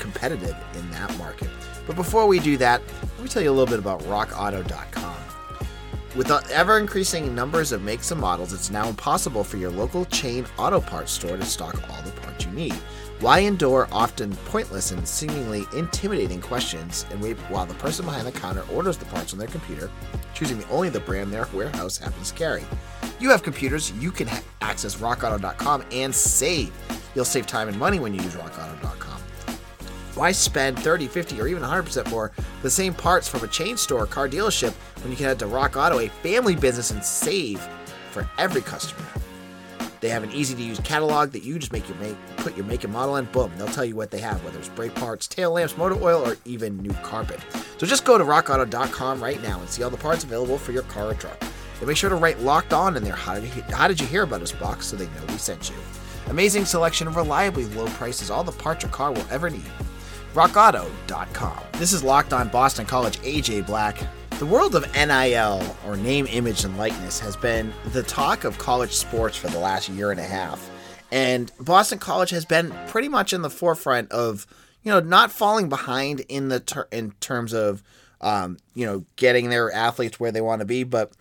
competitive 0.00 0.56
in 0.74 0.90
that 0.90 1.16
market. 1.18 1.48
But 1.86 1.94
before 1.94 2.26
we 2.26 2.40
do 2.40 2.56
that, 2.56 2.82
let 3.00 3.22
me 3.22 3.28
tell 3.28 3.42
you 3.42 3.50
a 3.50 3.52
little 3.52 3.66
bit 3.66 3.78
about 3.78 4.00
rockauto.com. 4.02 5.14
With 6.16 6.26
the 6.26 6.44
ever 6.52 6.78
increasing 6.78 7.32
numbers 7.32 7.70
of 7.70 7.82
makes 7.82 8.10
and 8.10 8.20
models, 8.20 8.52
it's 8.52 8.70
now 8.70 8.88
impossible 8.88 9.44
for 9.44 9.56
your 9.56 9.70
local 9.70 10.04
chain 10.06 10.44
auto 10.58 10.80
parts 10.80 11.12
store 11.12 11.36
to 11.36 11.44
stock 11.44 11.76
all 11.88 12.02
the 12.02 12.10
parts 12.20 12.44
you 12.44 12.50
need. 12.50 12.74
Why 13.20 13.40
endure 13.40 13.88
often 13.92 14.34
pointless 14.46 14.90
and 14.90 15.06
seemingly 15.06 15.66
intimidating 15.76 16.40
questions 16.40 17.06
and 17.12 17.22
wait 17.22 17.36
while 17.50 17.66
the 17.66 17.74
person 17.74 18.04
behind 18.04 18.26
the 18.26 18.32
counter 18.32 18.64
orders 18.72 18.96
the 18.96 19.04
parts 19.04 19.32
on 19.32 19.38
their 19.38 19.46
computer, 19.46 19.88
choosing 20.40 20.58
the 20.58 20.68
only 20.70 20.88
the 20.88 21.00
brand 21.00 21.30
their 21.30 21.46
warehouse 21.52 21.98
happens 21.98 22.30
to 22.30 22.36
carry? 22.36 22.64
You 23.20 23.28
have 23.28 23.42
computers, 23.42 23.92
you 23.92 24.10
can 24.10 24.26
ha- 24.26 24.42
access 24.62 24.96
rockauto.com 24.96 25.84
and 25.92 26.14
save. 26.14 26.72
You'll 27.14 27.26
save 27.26 27.46
time 27.46 27.68
and 27.68 27.78
money 27.78 28.00
when 28.00 28.14
you 28.14 28.22
use 28.22 28.34
rockauto.com. 28.34 29.20
Why 30.14 30.32
spend 30.32 30.78
30, 30.78 31.08
50, 31.08 31.40
or 31.40 31.46
even 31.46 31.62
100% 31.62 32.10
more 32.10 32.30
for 32.34 32.62
the 32.62 32.70
same 32.70 32.94
parts 32.94 33.28
from 33.28 33.44
a 33.44 33.48
chain 33.48 33.76
store 33.76 34.04
or 34.04 34.06
car 34.06 34.28
dealership 34.28 34.72
when 35.02 35.10
you 35.10 35.16
can 35.16 35.26
head 35.26 35.38
to 35.40 35.46
Rock 35.46 35.76
Auto, 35.76 35.98
a 35.98 36.08
family 36.08 36.56
business, 36.56 36.90
and 36.90 37.04
save 37.04 37.60
for 38.10 38.28
every 38.38 38.62
customer? 38.62 39.06
They 40.00 40.08
have 40.08 40.22
an 40.22 40.32
easy 40.32 40.54
to 40.54 40.62
use 40.62 40.80
catalog 40.80 41.32
that 41.32 41.42
you 41.42 41.58
just 41.58 41.72
make 41.72 41.88
your 41.88 41.98
make, 41.98 42.16
put 42.38 42.56
your 42.56 42.64
make 42.64 42.84
and 42.84 42.92
model 42.92 43.16
in, 43.16 43.26
boom, 43.26 43.52
they'll 43.56 43.66
tell 43.66 43.84
you 43.84 43.94
what 43.94 44.10
they 44.10 44.20
have, 44.20 44.42
whether 44.44 44.58
it's 44.58 44.70
brake 44.70 44.94
parts, 44.94 45.28
tail 45.28 45.52
lamps, 45.52 45.76
motor 45.76 46.02
oil, 46.02 46.26
or 46.26 46.36
even 46.46 46.78
new 46.78 46.92
carpet. 47.02 47.40
So 47.76 47.86
just 47.86 48.04
go 48.04 48.16
to 48.16 48.24
rockauto.com 48.24 49.22
right 49.22 49.42
now 49.42 49.60
and 49.60 49.68
see 49.68 49.82
all 49.82 49.90
the 49.90 49.98
parts 49.98 50.24
available 50.24 50.56
for 50.56 50.72
your 50.72 50.84
car 50.84 51.10
or 51.10 51.14
truck. 51.14 51.38
And 51.78 51.86
make 51.86 51.96
sure 51.96 52.10
to 52.10 52.16
write 52.16 52.40
locked 52.40 52.72
on 52.72 52.96
in 52.96 53.04
there. 53.04 53.14
How 53.14 53.38
did, 53.38 53.54
you, 53.54 53.62
how 53.70 53.88
did 53.88 54.00
you 54.00 54.06
hear 54.06 54.22
about 54.22 54.42
us 54.42 54.52
box 54.52 54.86
so 54.86 54.96
they 54.96 55.06
know 55.06 55.26
we 55.28 55.38
sent 55.38 55.68
you? 55.68 55.76
Amazing 56.28 56.64
selection 56.64 57.12
reliably 57.12 57.66
low 57.66 57.86
prices, 57.88 58.30
all 58.30 58.44
the 58.44 58.52
parts 58.52 58.82
your 58.82 58.92
car 58.92 59.12
will 59.12 59.26
ever 59.30 59.50
need. 59.50 59.64
RockAuto.com. 60.34 61.58
This 61.72 61.92
is 61.92 62.04
Locked 62.04 62.32
On 62.32 62.48
Boston 62.48 62.86
College 62.86 63.18
AJ 63.18 63.66
Black. 63.66 63.98
The 64.40 64.46
world 64.46 64.74
of 64.74 64.90
NIL, 64.94 65.76
or 65.84 65.98
name, 65.98 66.26
image, 66.26 66.64
and 66.64 66.78
likeness, 66.78 67.20
has 67.20 67.36
been 67.36 67.74
the 67.92 68.02
talk 68.02 68.44
of 68.44 68.56
college 68.56 68.92
sports 68.92 69.36
for 69.36 69.48
the 69.48 69.58
last 69.58 69.90
year 69.90 70.12
and 70.12 70.18
a 70.18 70.24
half. 70.24 70.70
And 71.12 71.52
Boston 71.60 71.98
College 71.98 72.30
has 72.30 72.46
been 72.46 72.74
pretty 72.86 73.08
much 73.08 73.34
in 73.34 73.42
the 73.42 73.50
forefront 73.50 74.10
of, 74.10 74.46
you 74.82 74.90
know, 74.90 75.00
not 75.00 75.30
falling 75.30 75.68
behind 75.68 76.20
in 76.20 76.48
the 76.48 76.58
ter- 76.58 76.88
in 76.90 77.10
terms 77.20 77.52
of, 77.52 77.82
um, 78.22 78.56
you 78.72 78.86
know, 78.86 79.04
getting 79.16 79.50
their 79.50 79.70
athletes 79.70 80.18
where 80.18 80.32
they 80.32 80.40
want 80.40 80.60
to 80.60 80.66
be, 80.66 80.84
but 80.84 81.12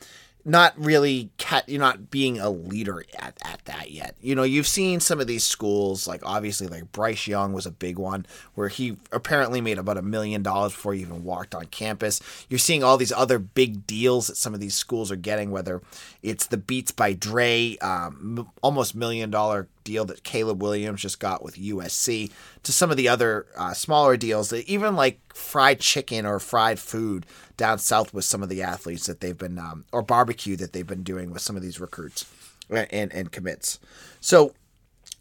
not 0.45 0.73
really 0.77 1.29
cat 1.37 1.67
you're 1.67 1.79
not 1.79 2.09
being 2.09 2.39
a 2.39 2.49
leader 2.49 3.03
at, 3.17 3.37
at 3.43 3.63
that 3.65 3.91
yet. 3.91 4.15
You 4.21 4.35
know 4.35 4.43
you've 4.43 4.67
seen 4.67 4.99
some 4.99 5.19
of 5.19 5.27
these 5.27 5.43
schools 5.43 6.07
like 6.07 6.21
obviously 6.23 6.67
like 6.67 6.91
bryce 6.91 7.27
young 7.27 7.53
was 7.53 7.65
a 7.65 7.71
big 7.71 7.97
one 7.97 8.25
where 8.55 8.69
he 8.69 8.97
apparently 9.11 9.61
made 9.61 9.77
about 9.77 9.97
a 9.97 10.01
million 10.01 10.41
dollars 10.41 10.73
before 10.73 10.93
he 10.93 11.01
even 11.01 11.23
walked 11.23 11.53
on 11.53 11.65
campus. 11.65 12.21
You're 12.49 12.59
seeing 12.59 12.83
all 12.83 12.97
these 12.97 13.11
other 13.11 13.39
big 13.39 13.85
deals 13.85 14.27
that 14.27 14.37
some 14.37 14.53
of 14.53 14.59
these 14.59 14.75
schools 14.75 15.11
are 15.11 15.17
getting 15.17 15.51
whether 15.51 15.81
it's 16.23 16.47
the 16.47 16.57
beats 16.57 16.91
by 16.91 17.13
dre 17.13 17.77
um, 17.81 18.49
almost 18.61 18.95
million 18.95 19.29
dollar 19.29 19.67
deal 19.89 20.05
that 20.05 20.23
Caleb 20.23 20.61
Williams 20.61 21.01
just 21.01 21.19
got 21.19 21.43
with 21.43 21.55
USC 21.55 22.31
to 22.63 22.71
some 22.71 22.91
of 22.91 22.97
the 22.97 23.07
other 23.07 23.47
uh, 23.57 23.73
smaller 23.73 24.17
deals 24.17 24.49
that 24.49 24.69
even 24.69 24.95
like 24.95 25.19
fried 25.33 25.79
chicken 25.79 26.25
or 26.25 26.39
fried 26.39 26.79
food 26.79 27.25
down 27.57 27.79
south 27.79 28.13
with 28.13 28.23
some 28.23 28.43
of 28.43 28.49
the 28.49 28.61
athletes 28.61 29.07
that 29.07 29.19
they've 29.19 29.37
been 29.37 29.57
um, 29.57 29.85
or 29.91 30.01
barbecue 30.01 30.55
that 30.55 30.73
they've 30.73 30.87
been 30.87 31.03
doing 31.03 31.31
with 31.31 31.41
some 31.41 31.55
of 31.55 31.61
these 31.61 31.79
recruits 31.79 32.25
and 32.69 33.11
and 33.11 33.31
commits. 33.31 33.79
So 34.21 34.53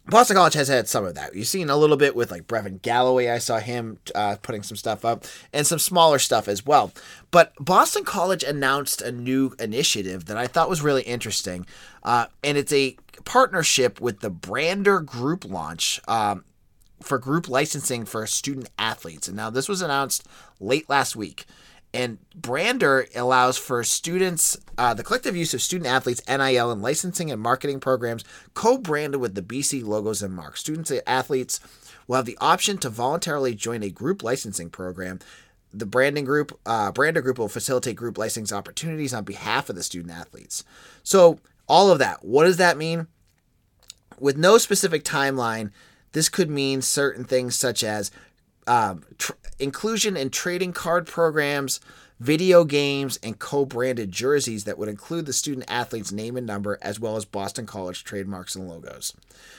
Boston 0.09 0.35
College 0.37 0.55
has 0.55 0.67
had 0.67 0.87
some 0.87 1.05
of 1.05 1.15
that. 1.15 1.35
You've 1.35 1.47
seen 1.47 1.69
a 1.69 1.77
little 1.77 1.97
bit 1.97 2.15
with 2.15 2.31
like 2.31 2.47
Brevin 2.47 2.81
Galloway. 2.81 3.29
I 3.29 3.37
saw 3.37 3.59
him 3.59 3.99
uh, 4.15 4.37
putting 4.41 4.63
some 4.63 4.77
stuff 4.77 5.05
up 5.05 5.25
and 5.53 5.67
some 5.67 5.79
smaller 5.79 6.19
stuff 6.19 6.47
as 6.47 6.65
well. 6.65 6.91
But 7.31 7.53
Boston 7.59 8.03
College 8.03 8.43
announced 8.43 9.01
a 9.01 9.11
new 9.11 9.53
initiative 9.59 10.25
that 10.25 10.37
I 10.37 10.47
thought 10.47 10.69
was 10.69 10.81
really 10.81 11.03
interesting. 11.03 11.65
Uh, 12.03 12.25
and 12.43 12.57
it's 12.57 12.73
a 12.73 12.95
partnership 13.25 13.99
with 14.01 14.19
the 14.19 14.31
Brandr 14.31 15.05
Group 15.05 15.45
launch 15.45 15.99
um, 16.07 16.43
for 17.01 17.17
group 17.17 17.47
licensing 17.47 18.05
for 18.05 18.25
student 18.27 18.69
athletes. 18.77 19.27
And 19.27 19.37
now 19.37 19.49
this 19.49 19.69
was 19.69 19.81
announced 19.81 20.27
late 20.59 20.89
last 20.89 21.15
week. 21.15 21.45
And 21.93 22.19
Brandr 22.39 23.07
allows 23.15 23.57
for 23.57 23.83
students 23.83 24.57
uh, 24.77 24.93
the 24.93 25.03
collective 25.03 25.35
use 25.35 25.53
of 25.53 25.61
student 25.61 25.89
athletes 25.89 26.21
NIL 26.27 26.71
and 26.71 26.81
licensing 26.81 27.31
and 27.31 27.41
marketing 27.41 27.79
programs 27.79 28.23
co-branded 28.53 29.19
with 29.19 29.33
the 29.33 29.41
BC 29.41 29.83
logos 29.83 30.21
and 30.21 30.33
marks. 30.33 30.59
Students 30.59 30.91
and 30.91 31.01
athletes 31.07 31.59
will 32.07 32.17
have 32.17 32.25
the 32.25 32.37
option 32.39 32.77
to 32.79 32.89
voluntarily 32.89 33.55
join 33.55 33.81
a 33.81 33.89
group 33.89 34.21
licensing 34.21 34.69
program. 34.69 35.19
The 35.73 35.85
branding 35.85 36.25
group, 36.25 36.57
uh, 36.65 36.91
Brandr 36.91 37.21
Group, 37.21 37.37
will 37.37 37.47
facilitate 37.47 37.95
group 37.95 38.17
licensing 38.17 38.57
opportunities 38.57 39.13
on 39.13 39.23
behalf 39.23 39.69
of 39.69 39.75
the 39.75 39.83
student 39.83 40.13
athletes. 40.13 40.63
So 41.03 41.39
all 41.69 41.91
of 41.91 41.99
that, 41.99 42.25
what 42.25 42.45
does 42.45 42.57
that 42.57 42.77
mean? 42.77 43.07
With 44.19 44.37
no 44.37 44.57
specific 44.57 45.03
timeline, 45.03 45.71
this 46.11 46.27
could 46.27 46.49
mean 46.49 46.81
certain 46.81 47.23
things 47.23 47.55
such 47.55 47.83
as 47.83 48.11
um, 48.67 49.03
tr- 49.17 49.33
inclusion 49.59 50.17
in 50.17 50.29
trading 50.29 50.73
card 50.73 51.07
programs, 51.07 51.79
video 52.19 52.63
games, 52.63 53.17
and 53.23 53.39
co 53.39 53.65
branded 53.65 54.11
jerseys 54.11 54.63
that 54.65 54.77
would 54.77 54.89
include 54.89 55.25
the 55.25 55.33
student 55.33 55.69
athlete's 55.69 56.11
name 56.11 56.35
and 56.35 56.47
number, 56.47 56.77
as 56.81 56.99
well 56.99 57.15
as 57.15 57.25
Boston 57.25 57.65
College 57.65 58.03
trademarks 58.03 58.55
and 58.55 58.67
logos. 58.67 59.13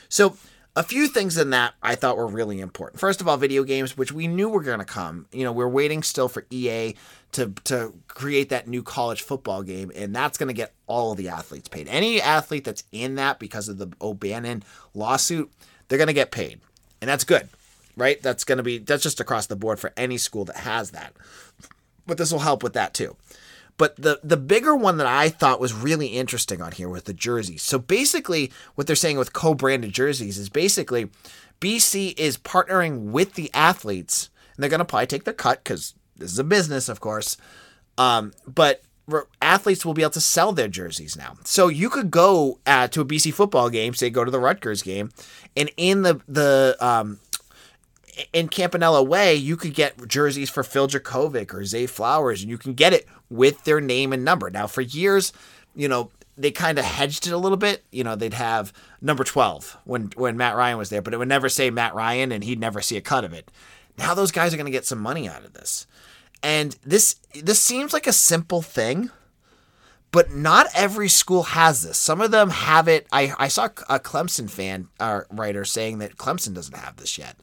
So, 0.08 0.36
a 0.76 0.82
few 0.82 1.08
things 1.08 1.36
in 1.36 1.50
that 1.50 1.74
I 1.82 1.94
thought 1.94 2.16
were 2.16 2.26
really 2.26 2.60
important. 2.60 3.00
First 3.00 3.20
of 3.20 3.28
all, 3.28 3.36
video 3.36 3.64
games, 3.64 3.96
which 3.96 4.12
we 4.12 4.28
knew 4.28 4.48
were 4.48 4.62
going 4.62 4.78
to 4.78 4.84
come. 4.84 5.26
You 5.32 5.44
know, 5.44 5.52
we're 5.52 5.68
waiting 5.68 6.02
still 6.02 6.28
for 6.28 6.46
EA 6.50 6.94
to 7.32 7.52
to 7.64 7.94
create 8.08 8.50
that 8.50 8.68
new 8.68 8.82
college 8.82 9.22
football 9.22 9.62
game, 9.62 9.90
and 9.94 10.14
that's 10.14 10.38
going 10.38 10.48
to 10.48 10.54
get 10.54 10.72
all 10.86 11.12
of 11.12 11.18
the 11.18 11.28
athletes 11.28 11.68
paid. 11.68 11.88
Any 11.88 12.20
athlete 12.20 12.64
that's 12.64 12.84
in 12.92 13.16
that 13.16 13.38
because 13.38 13.68
of 13.68 13.78
the 13.78 13.92
O'Bannon 14.00 14.62
lawsuit, 14.94 15.50
they're 15.88 15.98
going 15.98 16.08
to 16.08 16.12
get 16.12 16.30
paid, 16.30 16.60
and 17.00 17.08
that's 17.08 17.24
good, 17.24 17.48
right? 17.96 18.22
That's 18.22 18.44
going 18.44 18.58
to 18.58 18.64
be 18.64 18.78
that's 18.78 19.02
just 19.02 19.20
across 19.20 19.46
the 19.46 19.56
board 19.56 19.80
for 19.80 19.92
any 19.96 20.18
school 20.18 20.44
that 20.44 20.56
has 20.56 20.92
that. 20.92 21.12
But 22.06 22.18
this 22.18 22.32
will 22.32 22.40
help 22.40 22.62
with 22.62 22.74
that 22.74 22.94
too. 22.94 23.16
But 23.80 23.96
the 23.96 24.20
the 24.22 24.36
bigger 24.36 24.76
one 24.76 24.98
that 24.98 25.06
I 25.06 25.30
thought 25.30 25.58
was 25.58 25.72
really 25.72 26.08
interesting 26.08 26.60
on 26.60 26.72
here 26.72 26.90
was 26.90 27.04
the 27.04 27.14
jerseys. 27.14 27.62
So 27.62 27.78
basically, 27.78 28.52
what 28.74 28.86
they're 28.86 28.94
saying 28.94 29.16
with 29.16 29.32
co-branded 29.32 29.90
jerseys 29.90 30.36
is 30.36 30.50
basically 30.50 31.08
BC 31.62 32.12
is 32.18 32.36
partnering 32.36 33.04
with 33.04 33.36
the 33.36 33.50
athletes, 33.54 34.28
and 34.54 34.62
they're 34.62 34.68
going 34.68 34.80
to 34.80 34.84
probably 34.84 35.06
take 35.06 35.24
their 35.24 35.32
cut 35.32 35.64
because 35.64 35.94
this 36.14 36.30
is 36.30 36.38
a 36.38 36.44
business, 36.44 36.90
of 36.90 37.00
course. 37.00 37.38
Um, 37.96 38.34
but 38.46 38.82
athletes 39.40 39.86
will 39.86 39.94
be 39.94 40.02
able 40.02 40.10
to 40.10 40.20
sell 40.20 40.52
their 40.52 40.68
jerseys 40.68 41.16
now. 41.16 41.36
So 41.44 41.68
you 41.68 41.88
could 41.88 42.10
go 42.10 42.58
uh, 42.66 42.88
to 42.88 43.00
a 43.00 43.04
BC 43.06 43.32
football 43.32 43.70
game, 43.70 43.94
say 43.94 44.10
go 44.10 44.26
to 44.26 44.30
the 44.30 44.38
Rutgers 44.38 44.82
game, 44.82 45.08
and 45.56 45.70
in 45.78 46.02
the 46.02 46.20
the 46.28 46.76
um, 46.80 47.18
in 48.34 48.48
Campanella 48.48 49.02
Way, 49.02 49.36
you 49.36 49.56
could 49.56 49.72
get 49.72 50.06
jerseys 50.06 50.50
for 50.50 50.62
Phil 50.62 50.86
Jurkovec 50.86 51.54
or 51.54 51.64
Zay 51.64 51.86
Flowers, 51.86 52.42
and 52.42 52.50
you 52.50 52.58
can 52.58 52.74
get 52.74 52.92
it 52.92 53.08
with 53.30 53.64
their 53.64 53.80
name 53.80 54.12
and 54.12 54.24
number. 54.24 54.50
Now, 54.50 54.66
for 54.66 54.82
years, 54.82 55.32
you 55.74 55.88
know, 55.88 56.10
they 56.36 56.50
kind 56.50 56.78
of 56.78 56.84
hedged 56.84 57.26
it 57.26 57.32
a 57.32 57.38
little 57.38 57.58
bit. 57.58 57.84
You 57.92 58.04
know, 58.04 58.16
they'd 58.16 58.34
have 58.34 58.72
number 59.00 59.24
12 59.24 59.78
when, 59.84 60.10
when 60.16 60.36
Matt 60.36 60.56
Ryan 60.56 60.78
was 60.78 60.90
there, 60.90 61.02
but 61.02 61.14
it 61.14 61.18
would 61.18 61.28
never 61.28 61.48
say 61.48 61.70
Matt 61.70 61.94
Ryan 61.94 62.32
and 62.32 62.44
he'd 62.44 62.60
never 62.60 62.80
see 62.80 62.96
a 62.96 63.02
cut 63.02 63.24
of 63.24 63.32
it. 63.32 63.50
Now 63.98 64.14
those 64.14 64.32
guys 64.32 64.52
are 64.52 64.56
going 64.56 64.66
to 64.66 64.72
get 64.72 64.86
some 64.86 65.00
money 65.00 65.28
out 65.28 65.44
of 65.44 65.52
this. 65.52 65.86
And 66.42 66.76
this 66.84 67.16
this 67.34 67.60
seems 67.60 67.92
like 67.92 68.06
a 68.06 68.14
simple 68.14 68.62
thing, 68.62 69.10
but 70.10 70.32
not 70.32 70.66
every 70.74 71.08
school 71.08 71.42
has 71.42 71.82
this. 71.82 71.98
Some 71.98 72.20
of 72.20 72.30
them 72.30 72.50
have 72.50 72.88
it. 72.88 73.06
I, 73.12 73.34
I 73.38 73.48
saw 73.48 73.66
a 73.66 74.00
Clemson 74.00 74.48
fan 74.48 74.88
uh, 74.98 75.22
writer 75.30 75.64
saying 75.64 75.98
that 75.98 76.16
Clemson 76.16 76.54
doesn't 76.54 76.76
have 76.76 76.96
this 76.96 77.18
yet. 77.18 77.36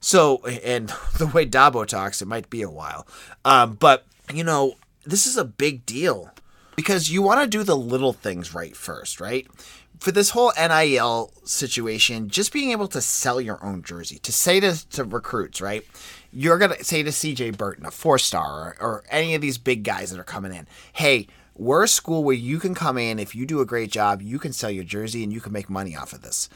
So, 0.00 0.44
and 0.44 0.88
the 1.18 1.26
way 1.26 1.44
Dabo 1.46 1.84
talks, 1.86 2.22
it 2.22 2.28
might 2.28 2.48
be 2.48 2.62
a 2.62 2.70
while. 2.70 3.06
Um, 3.44 3.74
but, 3.74 4.06
you 4.32 4.44
know, 4.44 4.76
this 5.06 5.26
is 5.26 5.36
a 5.36 5.44
big 5.44 5.86
deal 5.86 6.30
because 6.74 7.10
you 7.10 7.22
want 7.22 7.40
to 7.40 7.46
do 7.46 7.62
the 7.62 7.76
little 7.76 8.12
things 8.12 8.54
right 8.54 8.76
first, 8.76 9.20
right? 9.20 9.46
For 9.98 10.12
this 10.12 10.30
whole 10.30 10.52
NIL 10.58 11.32
situation, 11.44 12.28
just 12.28 12.52
being 12.52 12.70
able 12.70 12.88
to 12.88 13.00
sell 13.00 13.40
your 13.40 13.64
own 13.64 13.82
jersey, 13.82 14.18
to 14.18 14.32
say 14.32 14.60
to, 14.60 14.88
to 14.90 15.04
recruits, 15.04 15.60
right? 15.60 15.84
You're 16.32 16.58
going 16.58 16.72
to 16.72 16.84
say 16.84 17.02
to 17.02 17.10
CJ 17.10 17.56
Burton, 17.56 17.86
a 17.86 17.90
four 17.90 18.18
star, 18.18 18.76
or, 18.78 18.86
or 18.86 19.04
any 19.10 19.34
of 19.34 19.40
these 19.40 19.56
big 19.56 19.84
guys 19.84 20.10
that 20.10 20.20
are 20.20 20.24
coming 20.24 20.52
in, 20.52 20.66
hey, 20.92 21.28
we're 21.54 21.84
a 21.84 21.88
school 21.88 22.22
where 22.22 22.34
you 22.34 22.58
can 22.58 22.74
come 22.74 22.98
in. 22.98 23.18
If 23.18 23.34
you 23.34 23.46
do 23.46 23.60
a 23.60 23.66
great 23.66 23.90
job, 23.90 24.20
you 24.20 24.38
can 24.38 24.52
sell 24.52 24.70
your 24.70 24.84
jersey 24.84 25.24
and 25.24 25.32
you 25.32 25.40
can 25.40 25.52
make 25.52 25.70
money 25.70 25.96
off 25.96 26.12
of 26.12 26.20
this 26.20 26.50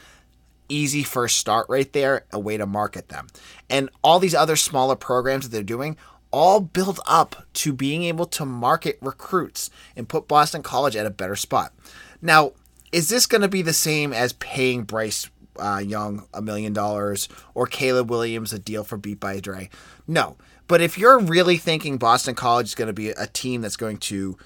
easy 0.69 1.03
first 1.03 1.37
start 1.37 1.67
right 1.67 1.91
there, 1.91 2.25
a 2.31 2.39
way 2.39 2.55
to 2.55 2.65
market 2.65 3.09
them. 3.09 3.27
And 3.69 3.89
all 4.03 4.19
these 4.19 4.33
other 4.33 4.55
smaller 4.55 4.95
programs 4.95 5.43
that 5.43 5.53
they're 5.53 5.63
doing 5.63 5.97
all 6.31 6.59
build 6.59 6.99
up 7.05 7.45
to 7.53 7.73
being 7.73 8.03
able 8.03 8.25
to 8.25 8.45
market 8.45 8.97
recruits 9.01 9.69
and 9.95 10.09
put 10.09 10.27
Boston 10.27 10.63
College 10.63 10.95
at 10.95 11.05
a 11.05 11.11
better 11.11 11.35
spot. 11.35 11.73
Now, 12.21 12.53
is 12.91 13.09
this 13.09 13.25
going 13.25 13.41
to 13.41 13.47
be 13.47 13.61
the 13.61 13.73
same 13.73 14.13
as 14.13 14.33
paying 14.33 14.83
Bryce 14.83 15.29
uh, 15.57 15.81
Young 15.83 16.27
a 16.33 16.41
million 16.41 16.73
dollars 16.73 17.29
or 17.53 17.67
Caleb 17.67 18.09
Williams 18.09 18.53
a 18.53 18.59
deal 18.59 18.83
for 18.83 18.97
Beat 18.97 19.19
by 19.19 19.39
Dre? 19.39 19.69
No. 20.07 20.37
But 20.67 20.81
if 20.81 20.97
you're 20.97 21.19
really 21.19 21.57
thinking 21.57 21.97
Boston 21.97 22.35
College 22.35 22.67
is 22.67 22.75
going 22.75 22.87
to 22.87 22.93
be 22.93 23.09
a 23.09 23.27
team 23.27 23.61
that's 23.61 23.77
going 23.77 23.97
to 23.97 24.37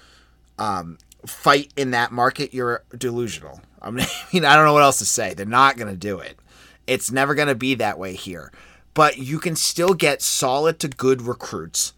um, 0.58 0.98
fight 1.24 1.72
in 1.76 1.92
that 1.92 2.12
market, 2.12 2.52
you're 2.52 2.82
delusional. 2.96 3.60
I 3.80 3.90
mean, 3.90 4.06
I 4.32 4.56
don't 4.56 4.64
know 4.64 4.72
what 4.72 4.82
else 4.82 4.98
to 4.98 5.06
say. 5.06 5.34
They're 5.34 5.46
not 5.46 5.76
going 5.76 5.90
to 5.90 5.96
do 5.96 6.18
it. 6.18 6.38
It's 6.86 7.10
never 7.10 7.34
going 7.34 7.48
to 7.48 7.54
be 7.54 7.74
that 7.76 7.98
way 7.98 8.14
here. 8.14 8.52
But 8.96 9.18
you 9.18 9.38
can 9.38 9.54
still 9.54 9.94
get 9.94 10.22
solid 10.22 10.80
to 10.80 10.88
good 10.88 11.20
recruits 11.22 11.92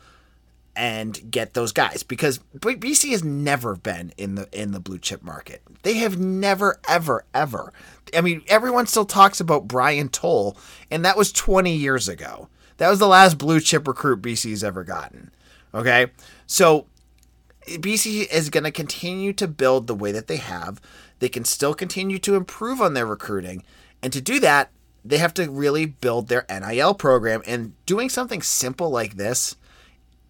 and 0.75 1.31
get 1.31 1.55
those 1.55 1.73
guys 1.73 2.03
because 2.03 2.41
BC 2.57 3.11
has 3.13 3.23
never 3.23 3.77
been 3.77 4.13
in 4.17 4.35
the 4.35 4.49
in 4.53 4.73
the 4.73 4.81
blue 4.81 4.99
chip 4.99 5.23
market. 5.23 5.63
They 5.83 5.95
have 5.95 6.19
never 6.19 6.81
ever 6.89 7.25
ever. 7.33 7.73
I 8.17 8.21
mean, 8.21 8.43
everyone 8.49 8.87
still 8.87 9.05
talks 9.05 9.41
about 9.41 9.69
Brian 9.69 10.09
Toal, 10.09 10.57
and 10.91 11.05
that 11.05 11.17
was 11.17 11.33
20 11.33 11.73
years 11.73 12.09
ago. 12.09 12.49
That 12.79 12.91
was 12.91 12.99
the 12.99 13.09
last 13.09 13.39
blue 13.39 13.61
chip 13.61 13.87
recruit 13.87 14.21
BC's 14.21 14.65
ever 14.65 14.83
gotten. 14.83 15.31
Okay? 15.75 16.09
So 16.47 16.87
BC 17.67 18.33
is 18.33 18.51
going 18.51 18.65
to 18.65 18.71
continue 18.71 19.33
to 19.35 19.47
build 19.47 19.87
the 19.87 19.95
way 19.95 20.11
that 20.13 20.27
they 20.27 20.39
have. 20.39 20.81
They 21.21 21.29
can 21.29 21.45
still 21.45 21.75
continue 21.75 22.19
to 22.19 22.35
improve 22.35 22.81
on 22.81 22.95
their 22.95 23.07
recruiting. 23.07 23.63
And 24.03 24.13
to 24.13 24.21
do 24.21 24.41
that, 24.41 24.71
they 25.09 25.19
have 25.19 25.35
to 25.35 25.51
really 25.51 25.87
build 25.87 26.29
their 26.29 26.45
NIL 26.49 26.95
program. 26.95 27.43
And 27.47 27.75
doing 27.87 28.09
something 28.09 28.43
simple 28.43 28.91
like 28.91 29.17
this 29.17 29.57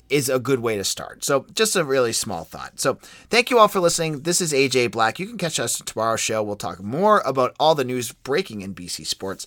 is 0.09 0.29
a 0.29 0.39
good 0.39 0.61
way 0.61 0.77
to 0.77 0.85
start. 0.85 1.25
So, 1.25 1.47
just 1.53 1.77
a 1.77 1.85
really 1.85 2.13
small 2.13 2.45
thought. 2.45 2.81
So, 2.81 2.99
thank 3.29 3.51
you 3.51 3.59
all 3.59 3.69
for 3.69 3.81
listening. 3.81 4.21
This 4.23 4.41
is 4.41 4.53
AJ 4.53 4.91
Black. 4.91 5.19
You 5.19 5.27
can 5.27 5.39
catch 5.39 5.61
us 5.61 5.79
tomorrow's 5.79 6.21
show. 6.21 6.43
We'll 6.43 6.57
talk 6.57 6.83
more 6.83 7.23
about 7.27 7.55
all 7.61 7.75
the 7.75 7.85
news 7.85 8.13
breaking 8.13 8.63
in 8.63 8.75
BC 8.75 9.07
sports. 9.07 9.47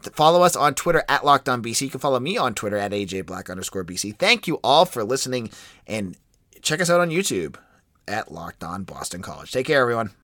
Follow 0.00 0.42
us 0.42 0.56
on 0.56 0.74
Twitter 0.74 1.04
at 1.08 1.24
Locked 1.24 1.48
On 1.48 1.62
BC. 1.62 1.82
You 1.82 1.90
can 1.90 2.00
follow 2.00 2.18
me 2.18 2.36
on 2.36 2.54
Twitter 2.54 2.76
at 2.76 2.90
AJ 2.90 3.26
Black 3.26 3.48
underscore 3.48 3.84
BC. 3.84 4.16
Thank 4.16 4.46
you 4.46 4.58
all 4.64 4.84
for 4.84 5.04
listening 5.04 5.50
and 5.86 6.16
check 6.60 6.80
us 6.80 6.90
out 6.90 7.00
on 7.00 7.10
YouTube 7.10 7.56
at 8.08 8.32
Locked 8.32 8.64
On 8.64 8.82
Boston 8.82 9.22
College. 9.22 9.52
Take 9.52 9.66
care, 9.66 9.80
everyone. 9.80 10.12